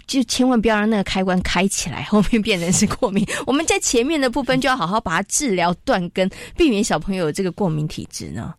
[0.07, 3.27] 就千万不要让那个开关开起来，后面变成是过敏。
[3.45, 8.55] 我们在前面的部分就要好好把它治疗断根，避免小朋友有这个过敏体质呢。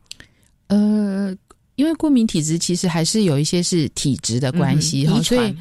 [0.72, 1.36] 呃，
[1.76, 5.54] 因为过敏体质其实还是有一些是体质的关系哈，所以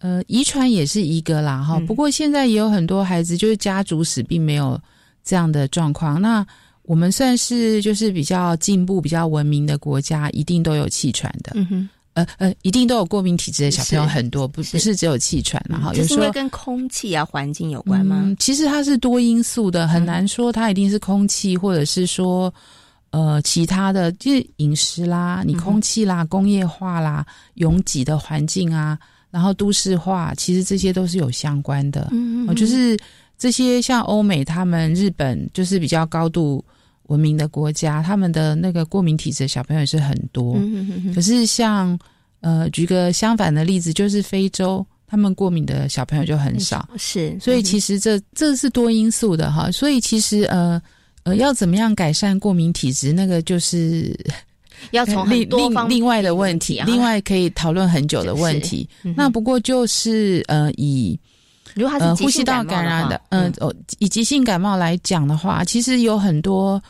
[0.00, 1.78] 呃，遗传也是一个啦哈。
[1.86, 4.80] 不过现在也有很多孩子就是家族史并没有
[5.22, 6.20] 这样的状况。
[6.20, 6.44] 那
[6.82, 11.52] 我们算是就是比较进步、比较文明的国家，一定都有气喘的。
[11.54, 18.34] 嗯哼，呃呃，一定都有过敏体质的小朋友很多，不不是只有气喘然后有是因为跟空气啊环境有关吗？
[18.40, 22.52] 其实它是多因素的，很难说它一定是空气，或者是说。
[23.10, 28.98] 呃，其他的就是饮食啦，你空气啦，工业化啦，拥挤的环境啊，
[29.30, 32.08] 然后都市化，其实这些都是有相关的。
[32.10, 32.94] 嗯嗯，就是
[33.38, 36.62] 这些像欧美、他们日本，就是比较高度
[37.04, 40.56] 文明的国家，他们的那个过敏体质的小朋友也是很多。
[40.58, 41.98] 嗯嗯可是像
[42.42, 46.86] 呃，举个相反的例子，就是非洲，他们过敏的小朋友就很少。
[46.98, 49.72] 是，所以其实这这是多因素的哈。
[49.72, 50.78] 所以其实呃。
[51.28, 53.12] 呃，要怎么样改善过敏体质？
[53.12, 54.18] 那个就是
[54.92, 58.88] 要从另另另外的问题，另外可以讨论很久的问题。
[59.16, 61.18] 那不过就是呃，以
[61.74, 66.82] 如果它是呼吸道感染的，嗯，哦，以急性感冒来讲的话，其实有很多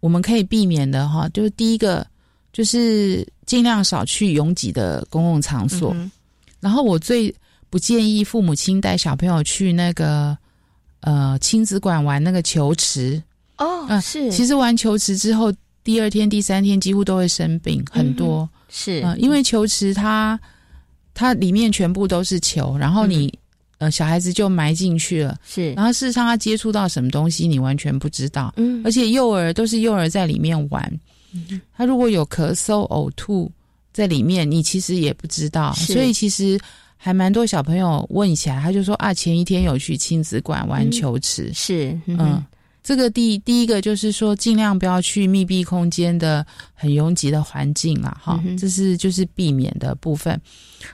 [0.00, 1.28] 我们可以避免的哈。
[1.30, 2.06] 就是第一个，
[2.52, 5.94] 就是尽量少去拥挤的公共场所。
[6.60, 7.34] 然后我最
[7.68, 10.36] 不建议父母亲带小朋友去那个
[11.00, 13.22] 呃亲子馆玩那个球池。
[13.58, 14.30] 哦，是。
[14.30, 15.52] 其实玩球池之后，
[15.82, 18.48] 第二天、第三天几乎都会生病，很多。
[18.68, 19.04] 是。
[19.18, 20.38] 因为球池它
[21.14, 23.32] 它里面全部都是球，然后你。
[23.78, 31.00] 呃，小孩子就埋进去了，是，然后事实上他接触到什么东西，你完全不知道，嗯，而且幼儿都是幼儿在里面玩，
[31.32, 33.50] 嗯，他如果有咳嗽、呕吐
[33.92, 36.58] 在里面，你其实也不知道，所以其实
[36.96, 42.42] 还蛮多小朋友问起来，他就说啊，前一天有去亲子馆玩球池，是，嗯，
[42.84, 50.38] 这个第第一个就是说，尽量不要去密闭空间的很拥挤的环境啊，哈，这是就是避免的部分。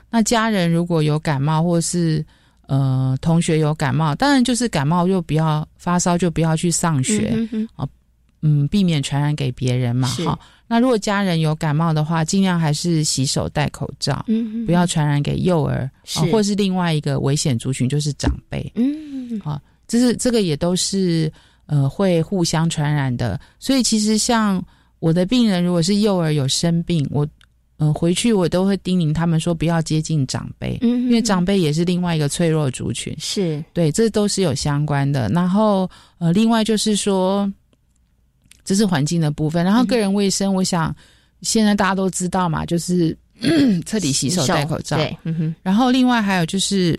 [0.09, 2.25] 那家人如果有感冒或是
[2.67, 7.37] 呃，同学有感冒，当然就是感冒就不要发烧，就不要去上学
[7.75, 7.85] 啊，
[8.41, 10.07] 嗯，避免传染给别人嘛。
[10.07, 21.29] 哈，那如果家人有感冒的话，尽量还是洗手、戴口罩，嗯，不要传染给幼儿，啊，或是另外一个危险族群就是长辈，嗯，啊，这是这个也都是
[21.71, 23.39] 呃会互相传染的。
[23.57, 24.63] 所以其实像
[24.99, 27.27] 我的病人，如果是幼儿有生病，我。
[27.77, 35.27] 呃，回去我都会叮咛他们说不要接近长辈，嗯，因为长辈也是另外一个脆弱族群，是对，这都是有相关的。
[35.29, 37.51] 然后呃，另外就是说，
[38.63, 40.95] 这是环境的部分，然后个人卫生，我想
[41.41, 43.17] 现在大家都知道嘛，就是
[43.83, 45.55] 彻底洗手、戴口罩，对，嗯哼。
[45.63, 46.95] 然后另外还有就是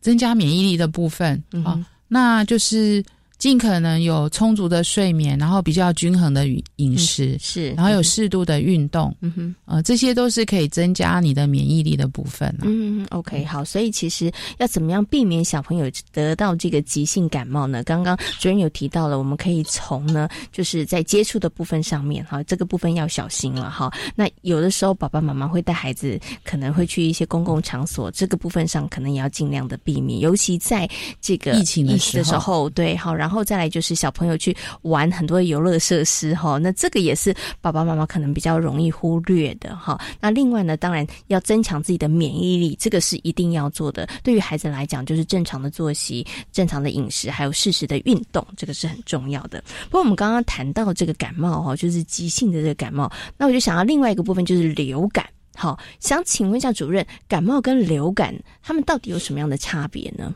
[0.00, 1.34] 增加免疫力的部分
[1.66, 1.78] 啊，
[2.12, 3.02] 那就是。
[3.42, 12.56] 尽可能有充足的睡眠，然后比较均衡的饮食，是，然后有适度的运动，嗯哼，呃，这些都是可以增加你的免疫力的部分。
[12.62, 17.82] 嗯，OK，好，所以其实要怎么样避免小朋友得到这个急性感冒呢？
[17.82, 23.92] 刚刚主任有提到了，我们可以从呢，就是在接触的部分上面，哈，这个部分要小心了，哈。
[24.14, 30.88] 那有的时候爸爸妈妈会带孩子，可能会去一些公共场所，这个部分上可能也要尽量的避免，尤其在
[31.20, 33.31] 这个疫情的时候，对，好，然后。
[33.32, 39.98] 然后再来就是小朋友去玩很多游乐设施哈，那这个也是爸爸妈妈可能比较容易忽略的哈。
[40.20, 44.06] 那另外呢，当然要增强自己的免疫力，这个是一定要做的。
[44.22, 49.64] 对于孩子来讲，就是正常的作息、正常的饮食，还有适时的运动，这个是很重要的。
[49.84, 55.26] 不过我们刚刚谈到这个感冒哈，就是急性的这个感冒，那我就想到另外一个部分就是流感。
[55.54, 60.34] 好，想请问一下主任，感冒跟流感他们到底有什么样的差别呢？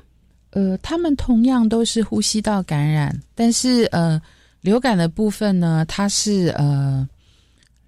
[0.57, 4.19] 呃，他们同样都是呼吸道感染，但是呃，
[4.63, 7.07] 流感的部分呢，它是呃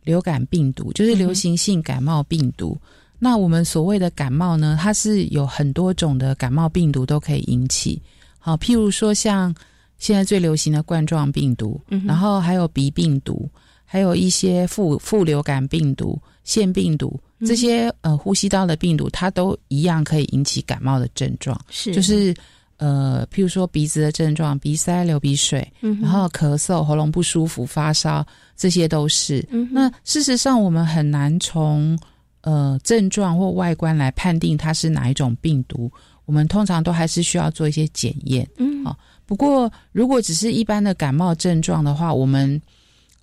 [0.05, 2.77] 流感病毒，就是流行性感冒病毒。
[3.19, 7.99] 那我们所谓的感冒呢，它是有很多种的感冒病毒都可以引起。
[8.39, 9.55] 好，譬如说像
[9.97, 13.49] 现在最流行的冠状病毒，然后还有鼻病毒，
[13.87, 17.19] 还有一些副副流感病毒、腺病毒。
[17.47, 22.35] 这些呃呼吸道的病毒，它都一样可以引起感冒的症状，是就是。
[22.79, 28.25] 呃，譬如说鼻子的症状，鼻塞、流鼻水，然后咳嗽、喉咙不舒服、发烧，
[28.57, 29.47] 这些都是。
[29.71, 31.99] 那事实上，我们很难从
[32.43, 35.91] 呃症状或外观来判定它是哪一种病毒。
[36.25, 38.49] 我们通常都还是需要做一些检验。
[38.59, 38.97] 嗯，好。
[39.27, 42.61] 不过，如果只是一般的感冒症状的话，我们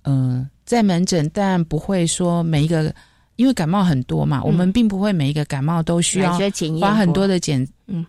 [0.02, 2.94] 嗯在门诊，但不会说每一个。
[3.36, 6.38] 因为感冒很多嘛，我们并不会每一个感冒都需要
[6.80, 7.66] 花很多的检，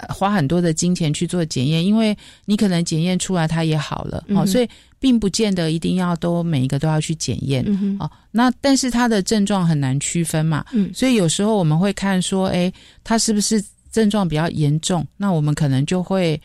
[0.10, 4.68] 花很多的金钱去做检验，因为你可能检验出来它也好了，哦，所以
[5.00, 7.64] 并不见得一定要都每一个都要去检验，
[8.00, 12.72] 哦，那但是它的症状很难区分嘛，所以有时候我们会看说，哎，
[13.04, 16.42] 它是不是症状比较严重，那我们可能就会。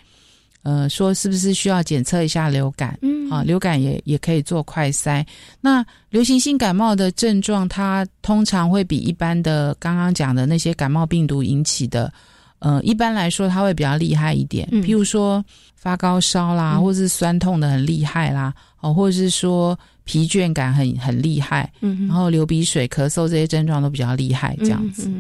[0.63, 2.99] 呃，说是不是需要检测一下流感？
[3.03, 5.25] 嗯，啊，流感也也可以做快筛。
[5.61, 12.13] 那流行性感冒的症状，它通常会比一般的刚刚讲的那些感冒病毒引起的，
[12.61, 14.69] 呃，一般来说它会比较厉害一点。
[14.71, 15.45] 譬如说
[15.75, 25.11] 发高烧啦，或者是酸痛的很厉害啦，哦，或者是说疲倦感很很厉害，嗯，然后流鼻水、咳嗽这些症状都比较厉害，这样子。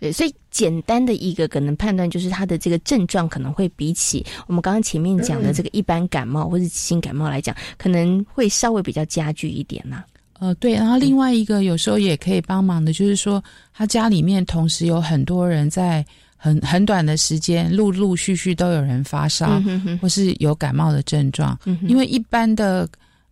[0.00, 10.04] 对，所以简单的一个可能判断就是他的这个症状可能会比起我们刚刚前面讲的这个一般感冒或者急性感冒来讲，可能会稍微比较加剧一点呐。
[10.38, 13.42] 呃，对，然后另外一个有时候也可以帮忙的，就是说
[13.74, 19.60] 他家里面同时有很多人在很很短的时间陆陆续续都有人发烧
[20.00, 22.88] 或是有感冒的症状，因为一般的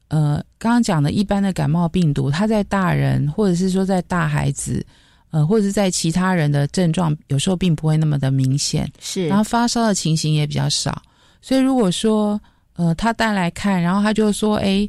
[0.09, 4.85] 呃刚刚讲的一般的感冒病毒，它在大人或者是说在大孩子。
[5.31, 11.03] 呃，或者是在其他人的症状，有时候并不会那么的明显，是，然后发烧的情形也比较少，
[11.43, 12.41] 所以如果说
[12.75, 14.89] 呃他带来看，然后他就说，哎，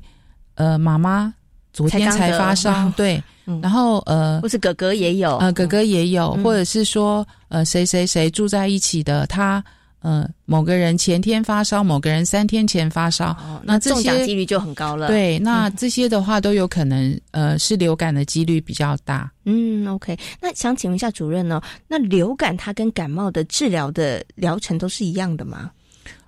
[0.55, 1.33] 呃，妈妈
[1.73, 3.21] 昨天才发烧， 对，
[3.61, 9.63] 然后呃，或是哥哥也有，呃，哥哥也有，或者是说呃谁谁谁住在一起的他。
[10.03, 15.07] 嗯，某个人前天发烧，某个人三天前发烧，那中奖几率就很高了。
[15.07, 19.29] 对，那这些的话都有可能，呃，是流感的几率比较大。
[19.45, 20.17] 嗯，OK。
[20.39, 21.59] 那想请问一下主任呢？
[21.87, 25.71] 那流感它跟感冒的治疗的疗程都是一样的吗？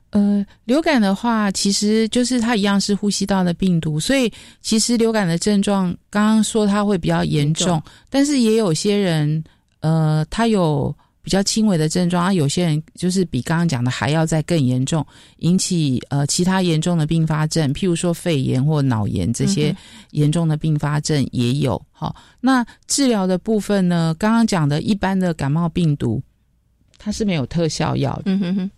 [0.09, 4.30] 呃，流感的话，其实就是它一样是呼吸道的病毒，所以
[4.61, 9.43] 其实流感的症状刚刚说它会比较严重，但是也有些人，
[9.82, 10.93] 呃，他有。
[11.30, 15.05] 比较轻微的症状啊，有些人就是比刚刚讲的还要再更严重，
[15.38, 19.75] 引起呃其他严重的并发症，譬如说肺炎或脑炎这些
[20.09, 21.80] 严重的并发症也有。
[21.91, 26.19] 好，那治疗的部分呢，刚刚讲的一般的感冒病毒，
[26.97, 28.71] 它是没有特效药的，嗯哼哼，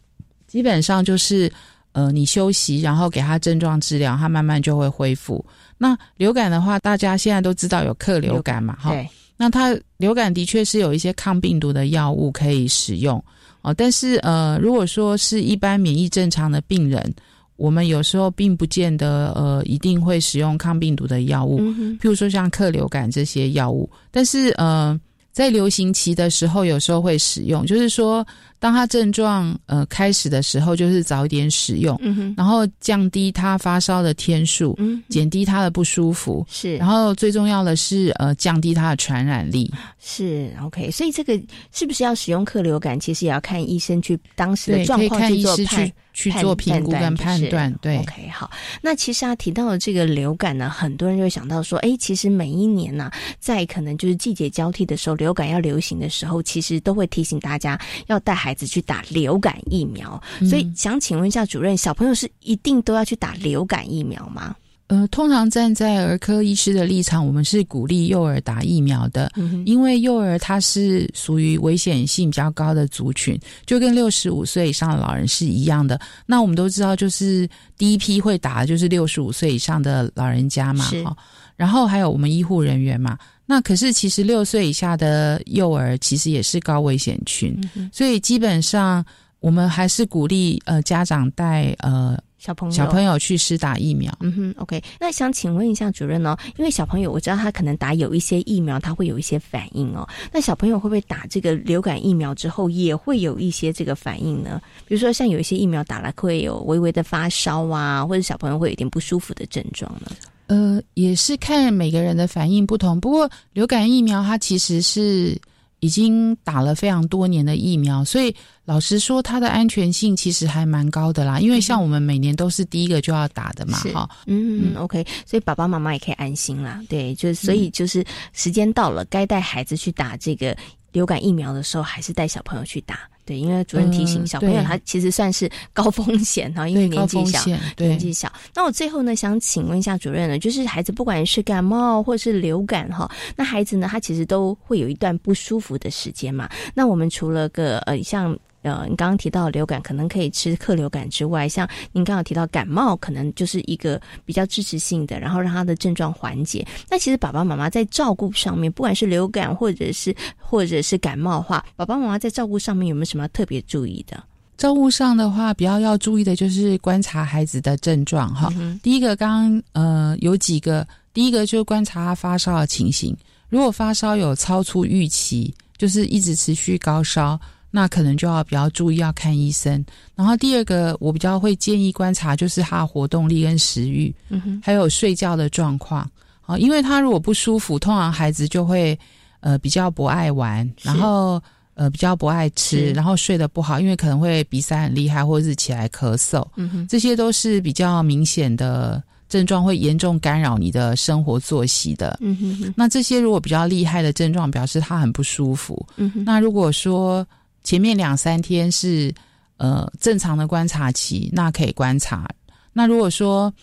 [0.46, 1.50] 基本上就是
[1.94, 5.46] 呃你休息，然后给他症状治疗，他慢慢就会恢复。
[5.78, 8.94] 那流感的话，大家现在都知道有克流感嘛，哈。
[9.42, 13.18] 那它流感的确是有一些抗病毒的药物可以使用
[13.64, 17.12] 哦，但是呃，如果说是一般免疫正常的病人，
[17.58, 25.00] 我们有时候并不见得呃一定会使用抗病毒的药物，譬如说像克流感这些药物，但是呃。
[25.34, 28.28] 在流行期的时候，有时候会使用，就是说，
[28.62, 32.00] 当他症状呃开始的时候，就是早一点使用，
[32.38, 40.92] 然后降低他发烧的天数，嗯减低他的不舒服，是，然后最重要的是呃降低他的传染力，是 OK。
[40.92, 41.34] 所以这个
[41.72, 45.92] 是不是要使用克流感，其实也要看医生去当时的状况去做判。
[46.14, 48.52] 去做评估跟判断，对，OK，好。
[48.82, 53.10] 那其实啊，提到了这个流感呢，很多人就会想到说，哎，其实每一年呢，
[53.40, 60.22] 在可能就是季节交替的时候，流感要流行的时候，其实都会提醒大家要带孩子去打流感疫苗。
[60.50, 64.56] 所以想请问一下主任，小朋友是一定都要去打流感疫苗吗？
[64.88, 69.32] 呃，通常站在儿科医师的立场，我们是鼓励幼儿打疫苗的，
[69.66, 75.98] 因为幼儿他是属于危险性比较高的族群，就跟六十五岁以上的老人是一样的。
[76.26, 81.16] 那我们都知道，就是第一批会打的就是六十五岁以上的老人家嘛，哈。
[81.62, 83.16] 然后还有我们医护人员嘛。
[83.46, 87.56] 那可是其实六岁以下的幼儿其实也是高危险群，
[87.94, 89.06] 所以基本上
[89.40, 92.18] 我们还是鼓励呃家长带呃。
[92.42, 94.84] 小朋友小朋友去施打疫苗，嗯哼，OK。
[95.00, 100.10] 那想请问一下主任哦，因为小朋友我知道他可能打有一些疫苗，他会有一些反应哦。
[100.34, 104.60] 那小朋友会不会打这个流感疫苗之后也会有一些这个反应呢？
[104.88, 110.10] 比如说像有一些疫苗打了会有微微的发烧啊，或者小朋友会有点不舒服的症状呢？
[110.52, 113.00] 呃，也是看每个人的反应不同。
[113.00, 115.40] 不过流感疫苗它其实是。
[115.84, 118.32] 已经打了非常多年的疫苗，所以
[118.66, 121.40] 老实说，它的安全性其实还蛮高的啦。
[121.40, 126.80] 因为像我们每年都是第一个就要打的嘛，哈，嗯，OK，所以爸爸妈妈也可以安心啦。
[126.88, 130.56] 对，就是所以就是时间到了，该带孩子去打这个
[130.92, 133.00] 流感疫苗的时候，还是带小朋友去打。
[133.24, 137.40] 对，因为主任提醒小朋友，他其实算是高风险哈，因为年纪小，
[137.78, 138.32] 年纪小。
[138.54, 146.50] 那我最后呢，想请问一下主任呢，就是孩子不管是感冒或是流感哈，那孩子呢，他其实都会有一段不舒服的时间嘛。
[146.74, 148.38] 那我们除了个呃，像。
[148.64, 156.66] 呃，你刚刚提到流感可能可以吃克流感之外，像您刚刚提到感冒，可能就是一个比较支持性的，然后让他的症状缓解。
[156.90, 164.24] 那其实爸爸妈妈在照顾上面，不管是流感或者是 或者是感冒的话，爸爸妈妈在照顾上面有没有什么特别注意的？
[164.58, 168.54] 照顾上的话，比较要注意的就是观察孩子的症状哈。
[168.84, 173.18] 第一个，刚刚呃有几个，第一个就是观察他发烧的情形，
[173.50, 177.40] 如果发烧有超出预期，就是一直持续高烧。
[177.72, 179.84] 那可能就要比较注意，要看医生。
[180.14, 186.08] 然后第二个，我比较会建议观察，就是他活动力跟食欲，嗯哼，还有睡觉的状况。
[186.42, 188.98] 好，因为他如果不舒服，通常孩子就会
[189.40, 191.42] 呃比较不爱玩，然后
[191.76, 202.18] 呃比较不爱吃，然后睡得不好，因为可能会鼻塞很厉害，或者是起来咳嗽，嗯哼，这些都是比较明显的症状，会严重干扰你的生活作息的。
[202.20, 205.86] 嗯哼，那这些如果比较厉害的症状，表示他很不舒服。
[205.96, 207.26] 嗯哼，那如果说
[207.64, 209.14] 前面两三天是
[209.58, 212.28] 呃正常的观察期，那可以观察。
[212.74, 213.54] 那如果说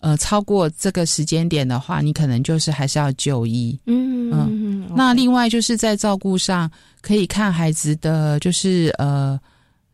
[0.00, 3.78] 呃超过这个时间点的话，你可能就是还是要就医。
[3.86, 4.90] 嗯嗯。
[4.94, 9.38] 那另外就是在照顾上，可以看孩子的就是呃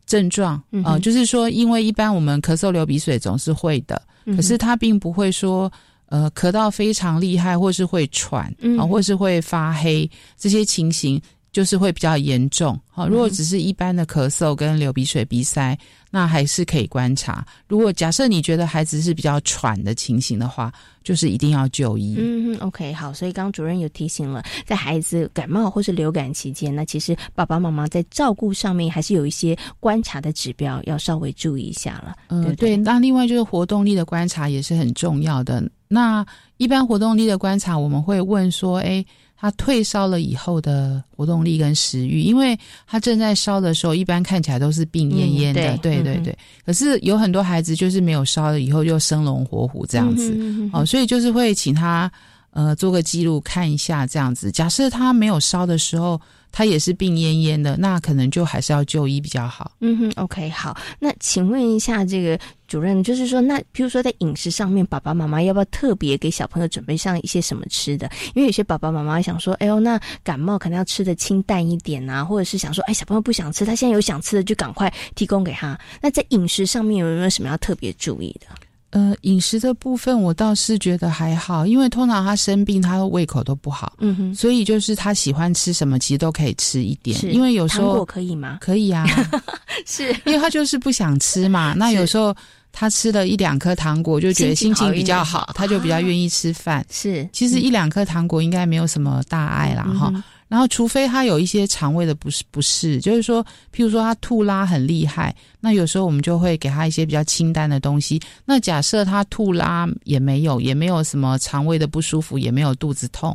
[0.05, 4.01] 症状啊，就是说，因为一般我们咳嗽、流鼻水总是会的，
[4.35, 5.71] 可是他并不会说
[6.07, 11.21] 呃咳到非常厉害，或是会喘啊，或是会发黑这些情形。
[11.51, 15.77] 就是会比较严重，好，如果只是一般的咳嗽跟流鼻水、鼻塞，
[16.09, 17.45] 那还是可以观察。
[17.67, 20.71] 如果假设你觉得孩子是比较喘的情形的话，
[21.03, 22.15] 就是一定要就医。
[22.17, 23.11] 嗯，OK，好。
[23.11, 32.15] 所以刚刚主任有提醒了，在孩子感冒或是流感期间，那其实爸爸妈妈在照顾上面还是有一些观察的指标要稍微注意一下了。
[32.29, 32.77] 嗯，对。
[32.77, 35.61] 那另外就是活动力的观察也是很重要的。
[35.89, 36.25] 那
[36.55, 39.05] 一般活动力的观察，我们会问说，哎。
[39.41, 46.37] 他退烧了以后的活动力跟食欲，因为他正在烧的时候，一般看起来都是病恹恹的，对对对。
[46.63, 50.31] 可是有很多孩子就是没有烧了以后就生龙活虎这样子，
[50.71, 52.11] 哦，所以就是会请他
[52.51, 54.51] 呃做个记录看一下这样子。
[54.51, 56.21] 假设他没有烧的时候。
[56.51, 59.71] 他也是病恹恹的，那可能就还是要就医比较好。
[59.79, 60.77] 嗯哼，OK，好。
[60.99, 68.09] 那请问一下，这个主任，就是说，那比如说在饮食上面，爸爸妈妈要不要特别给小朋友准备上一些什么吃的？
[68.35, 75.79] 因为有些爸爸妈妈想说，哎呦，那感冒可能要吃的清淡一点啊，或者是想说，哎，小朋友不想吃，他现在有想吃的，就赶快提供给他。
[76.01, 78.47] 那在饮食上面有没有什么要特别注意的？
[78.91, 87.17] 呃，饮食的部分我倒是觉得还好，因为通常他生病，他的胃口都不好，嗯哼，所以就是他喜欢吃什么，其实都可以吃一点。
[87.33, 88.57] 因为有时候糖果可以吗？
[88.59, 89.05] 可以啊，
[89.87, 91.73] 是因为他就是不想吃嘛。
[91.79, 92.35] 那有时候
[92.73, 96.85] 他吃了一两颗糖果，就觉得心情比较好，他就比较愿意吃饭。
[96.89, 100.11] 是，其实一两颗糖果应该没有什么大碍啦，哈。
[100.51, 103.41] 然后，除非他有一些肠胃的不适，不适，就是说，
[103.73, 108.19] 譬如说他吐拉很厉害，那有时候我们就会给他一些比较清淡的东西。
[108.43, 113.33] 那假设他吐拉也没有，也没有什么肠胃的不舒服，也没有肚子痛，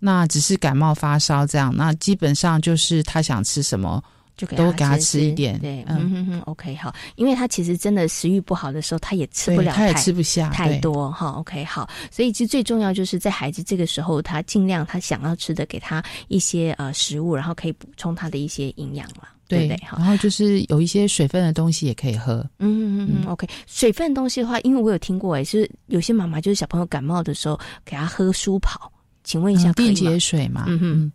[0.00, 4.02] 那只是感冒发烧这样，那基本上就是他想吃什么。
[4.36, 6.10] 就都给他吃一点，对，嗯。
[6.10, 19.78] 哼哼，OK，好，因为他其实真的食欲不好的时候，他也吃不了，他也吃不下太多，哈，OK，好，所以其实最重要就是在孩子这个时候，他尽量他想要吃的，给他一些呃食物，然后可以补充他的一些营养了，对对？
[19.96, 28.90] 然后就是有一些水分的东西也可以喝，嗯嗯嗯，OK，水分东西的话，因为我有听过，哎，是有些妈妈就是小朋友感冒的时候给他喝舒跑，
[29.22, 31.12] 请问一下，电解水嘛，嗯哼，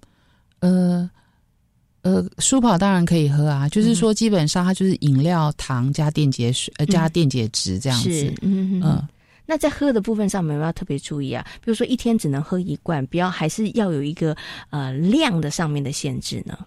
[0.62, 1.10] 呃。
[2.02, 8.34] 呃，舒跑当然可以喝啊，就是说基本上它就是饮料、糖加电解水，呃，加电解质这样子。
[8.42, 9.08] 嗯嗯。
[9.46, 11.44] 那在喝的部分上，有没有要特别注意啊？
[11.56, 14.38] 比如说一天只能喝一罐，不要还是要有一个
[14.70, 16.58] 呃量的上面的限制呢？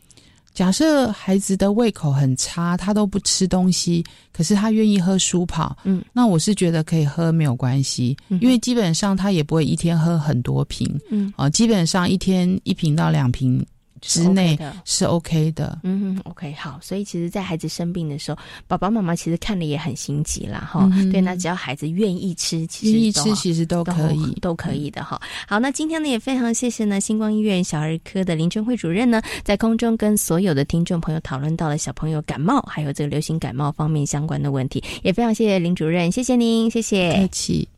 [0.53, 13.65] 假设孩子的胃口很差，他都不吃东西，可是他愿意喝舒跑，嗯，那我是觉得可以喝没有关系，因为基本上他也不会一天喝很多瓶，嗯，啊，基本上一天一瓶到两瓶。
[14.03, 25.21] 之内是 OK 的，嗯，OK，好，所以其实，在孩子生病的时候，爸爸妈妈其实看的也很心急啦，哈，对，那只要孩子愿意吃，其实愿意吃其实都可以，都可以的哈。
[25.47, 37.69] 好，那今天呢，也非常谢谢呢，星光医院小儿科的林春慧主任呢，在空中跟所有的听众朋友讨论到了小朋友感冒还有这个流行感冒方面相关的问题，也非常谢谢林主任，谢谢您，谢谢，客气。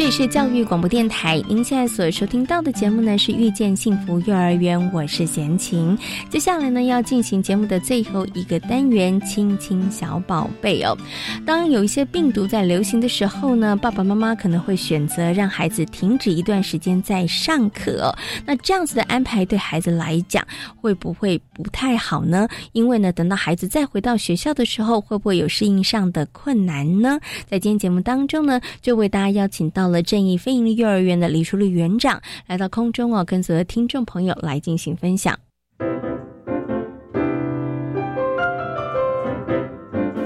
[0.00, 5.94] 这里是教育广播电台，您现在所收听到的节目呢是《遇见幸福幼儿园》，我是贤琴。
[6.30, 10.96] 接下来呢要进行节目的最后一个单元“亲亲小宝贝”哦。
[11.44, 18.10] 当有一些病毒在流行的时候呢，爸爸妈妈可能会选择让孩子停止一段时间再上课。
[18.46, 20.42] 那这样子的安排对孩子来讲
[20.80, 22.48] 会不会不太好呢？
[22.72, 27.20] 因为呢，等到孩子再回到学校的时候，会不会有适应上的困难呢？
[27.46, 29.89] 在今天节目当中呢，就为大家邀请到。
[29.90, 35.38] 了正义非营利幼儿园的李淑丽园长来到空中哦，跟所有听众朋友来进行分享。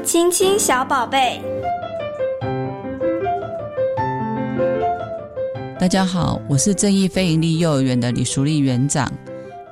[0.02, 1.40] 亲亲小宝贝，
[5.78, 9.10] 大家好，我是正义非营利幼儿园的李淑丽园长。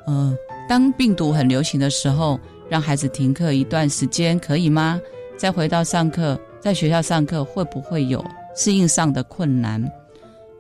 [0.07, 0.36] 嗯，
[0.68, 4.99] 当病毒很流行的时候，让孩子停课一段时间可以吗？
[5.36, 8.24] 再回到上课，在学校上课会不会有？
[8.55, 9.82] 适应上的困难，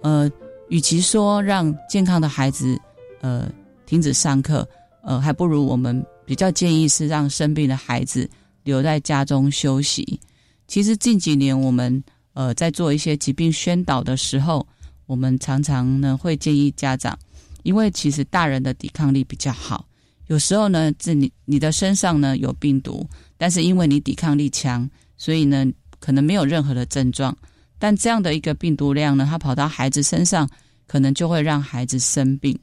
[0.02, 0.30] 呃，
[0.68, 2.78] 与其说让健康的孩子
[3.20, 3.50] 呃
[3.84, 4.66] 停止上课，
[5.02, 8.28] 呃，还不如我们比较建议是让生病的孩子
[8.64, 10.18] 留在家中休息。
[10.66, 14.66] 其实近几年我们呃在做一些疾病宣导的时候，
[15.06, 17.18] 我们常常呢会建议家长，
[17.62, 19.84] 因为其实大人的抵抗力比较好，
[20.28, 24.88] 有时候呢，这你你的身上呢有病毒，但是因为你抵抗力强，
[25.18, 25.66] 所以呢
[26.00, 27.36] 可能没有任何的症状。
[27.82, 30.48] 但这样的一个病毒量呢，它跑到孩子身上，
[30.86, 32.56] 可能就会让孩子生病。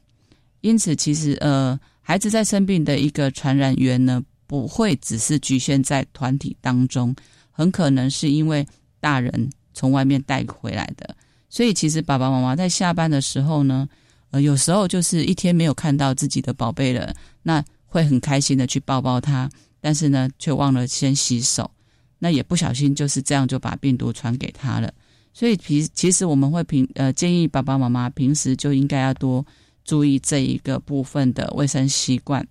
[0.62, 7.14] 因此，其实呃，孩子在生病的一个传染源呢，不会只是局限在团体当中，
[7.50, 8.66] 很可能是因为
[8.98, 11.14] 大人从外面带回来的。
[11.50, 13.86] 所以，其实爸爸妈妈在下班的时候呢，
[14.30, 19.50] 呃，有时候就是一天没有看到自己的宝贝了，那会很开心的去抱抱他，
[19.82, 21.70] 但是呢，却忘了先洗手，
[22.18, 24.90] 那也不小心就是这样就把病毒传给他了。
[25.32, 29.44] 所以，平其实我们会平呃建议爸爸妈妈平时就应该要多
[29.84, 32.46] 注意这一个部分的卫生习惯。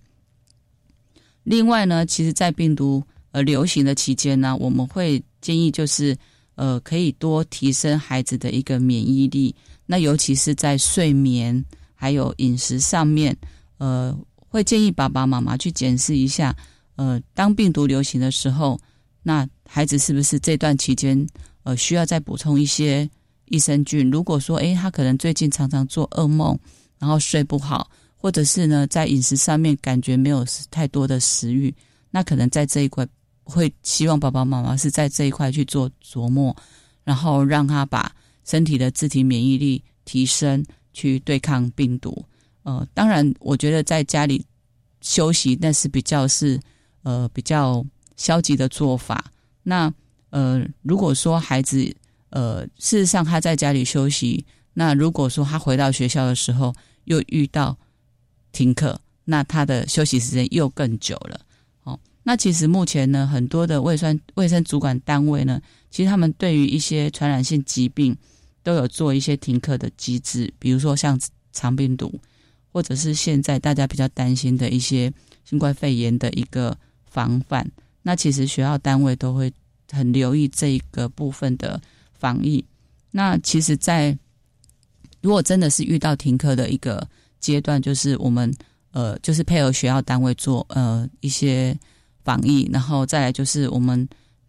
[1.44, 3.02] 另外呢，其实，在病毒
[3.32, 6.16] 呃流行的期间呢，我们会建议就是
[6.54, 9.54] 呃可以多提升孩子的一个免疫力。
[9.86, 11.64] 那尤其是在睡眠
[11.94, 13.36] 还有饮食上面，
[13.78, 16.56] 呃，会建议爸爸妈妈去检视一下，
[16.96, 18.78] 呃，当病毒流行的时候，
[19.22, 21.26] 那孩子是不是这段期间
[21.62, 23.08] 呃需要再补充一些
[23.46, 24.10] 益生菌？
[24.10, 26.58] 如果说诶，他可能最近常常做噩梦，
[26.98, 27.90] 然后睡不好。
[28.22, 31.74] 或者是呢，在饮食上面感觉没有太多的食欲，
[32.10, 33.06] 那可能在这一块
[33.44, 36.54] 会希望爸爸妈妈是在这一块去做琢磨，
[37.02, 42.22] 然后让他把身体的自体免疫力提升，去对抗病毒。
[42.62, 44.44] 呃，当然，我觉得在家里
[45.00, 46.60] 休息那是比较是
[47.02, 47.82] 呃比较
[48.16, 49.24] 消极的做法。
[49.62, 49.90] 那
[50.30, 51.94] 呃，如果说孩子
[52.30, 56.72] 呃事实上他在家里休息，那如果说他回到学校的时候
[57.04, 57.76] 又遇到
[58.52, 61.40] 停课，那他的休息时间又更久了。
[61.82, 65.60] 哦，那其实目前呢，很多的卫生卫生主管单位呢，
[65.90, 68.16] 其实他们对于一些传染性疾病
[68.62, 71.18] 都有做一些停课的机制，比如说像
[71.52, 72.20] 肠病毒，
[72.72, 75.12] 或者是现在大家比较担心的一些
[75.44, 76.76] 新冠肺炎的一个
[77.06, 77.68] 防范。
[78.02, 79.52] 那其实学校单位都会
[79.90, 81.80] 很留意这一个部分的
[82.12, 82.64] 防疫。
[83.10, 84.16] 那其实，在
[85.20, 87.06] 如果真的是遇到停课的一个。
[87.40, 88.54] 阶段就是我们
[88.92, 91.74] 呃，就是配合学校单位做呃一些
[92.22, 94.06] 防疫，然后再来就是我们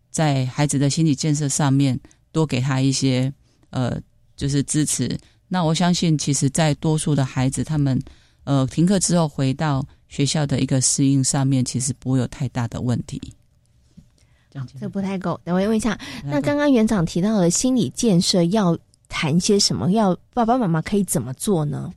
[0.10, 1.98] 在孩子的心理建设上面
[2.34, 3.32] 多给他一些
[3.70, 3.98] 呃
[4.36, 5.18] 就是支持。
[5.48, 7.98] 那我相信，其实，在多数的孩子他们
[8.44, 13.22] 呃停课之后回到学校的一个适应上面，其实不会有太大的问题。
[14.80, 15.98] 这不太够，等我问一下。
[16.26, 18.78] 那刚刚园长提到的心理建设要
[19.08, 19.92] 谈些什么？
[19.92, 21.92] 要爸爸妈妈可以怎么做呢？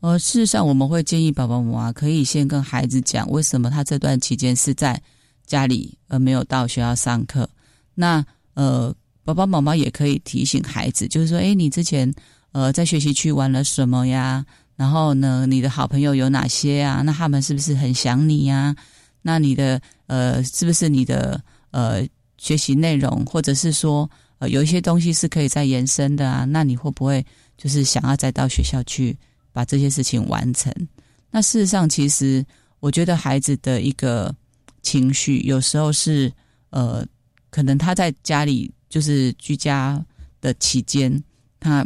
[0.00, 5.00] 呃，事实上，我们会建议爸爸妈妈可以先跟孩子讲，为什么他这段期间是在
[5.44, 7.48] 家里，而没有到学校上课。
[7.94, 8.24] 那
[8.54, 8.94] 呃，
[9.24, 12.12] 爸爸妈妈也可以提醒孩子，就是说，哎，你之前
[12.52, 14.46] 呃在学习区玩了什么呀？
[14.76, 17.02] 然后呢，你的好朋友有哪些啊？
[17.04, 18.76] 那他们是不是很想你呀？
[19.22, 22.06] 那你的呃，是不是你的呃
[22.38, 26.44] 学习内容，或者是说呃有一些东西是可以再延伸的啊？
[26.44, 27.24] 那你会不会
[27.56, 29.16] 就是想要再到学校去？
[29.50, 30.72] 把这些事情完成。
[31.32, 32.44] 那事实上，其实
[32.78, 34.32] 我觉得孩子的一个
[34.82, 36.32] 情绪，有时候是
[36.70, 37.04] 呃，
[37.50, 40.04] 可能他在家里就是居家
[40.40, 41.20] 的期间，
[41.58, 41.84] 他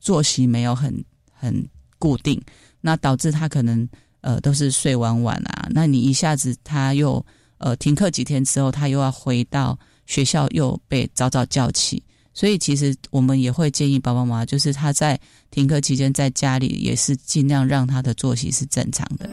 [0.00, 1.02] 作息没有很
[1.32, 1.66] 很
[1.98, 2.38] 固定，
[2.82, 3.88] 那导致他可能
[4.20, 5.66] 呃都是睡晚晚啊。
[5.70, 7.24] 那你一下子他又
[7.58, 12.02] 呃停课几天之后，他又要回到学校，又被早早叫起。
[12.34, 15.18] 所以，其实我们也会建议爸爸妈妈，就是他在
[15.50, 19.28] 停课期间在家里，也是尽量让他的作息是正常的。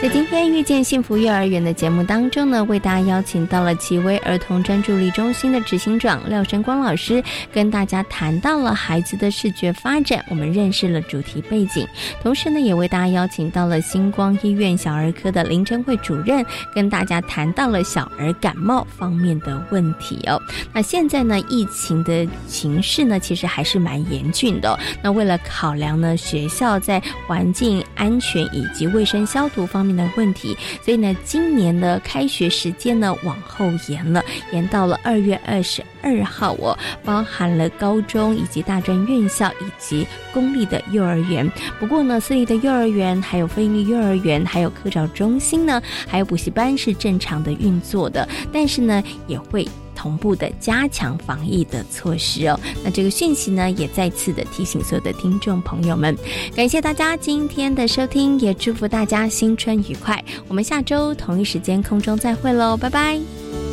[0.00, 7.20] 在今天遇见幸福幼儿园的节目当中呢，为大家邀请到了奇威儿童专注力中心的执行长廖生光老师，
[7.52, 11.84] 跟大家谈到了孩子的视觉发展，我们认识了主题背景，
[12.22, 20.40] 同时呢，也为大家邀请到了星光医院小儿科的林晨慧主任，跟大家谈到了小儿感冒方面的问题哦。
[20.72, 24.78] 那现在呢，疫情的形势呢，其实还是蛮严峻的。
[25.02, 34.22] 那为了考量呢，学校在环境安全以及卫生消毒方的问题，所以呢，今年的开学时间呢往后延了，
[34.52, 41.50] 延到了二月二十二号哦，包含了高中以及大专院校以及公立的幼儿园。
[41.78, 49.66] 不过呢，私立的幼儿园、还有非营利幼儿园、还有科教中心呢，还有补习班是正常的运作的，但是呢，也会。
[49.98, 56.16] 同步的加强防疫的措施哦，那这个讯息呢，也再次的提醒所有的听众朋友们，
[56.54, 60.24] 感谢大家今天的收听，也祝福大家新春愉快。
[60.46, 63.67] 我们下周同一时间空中再会喽，拜拜。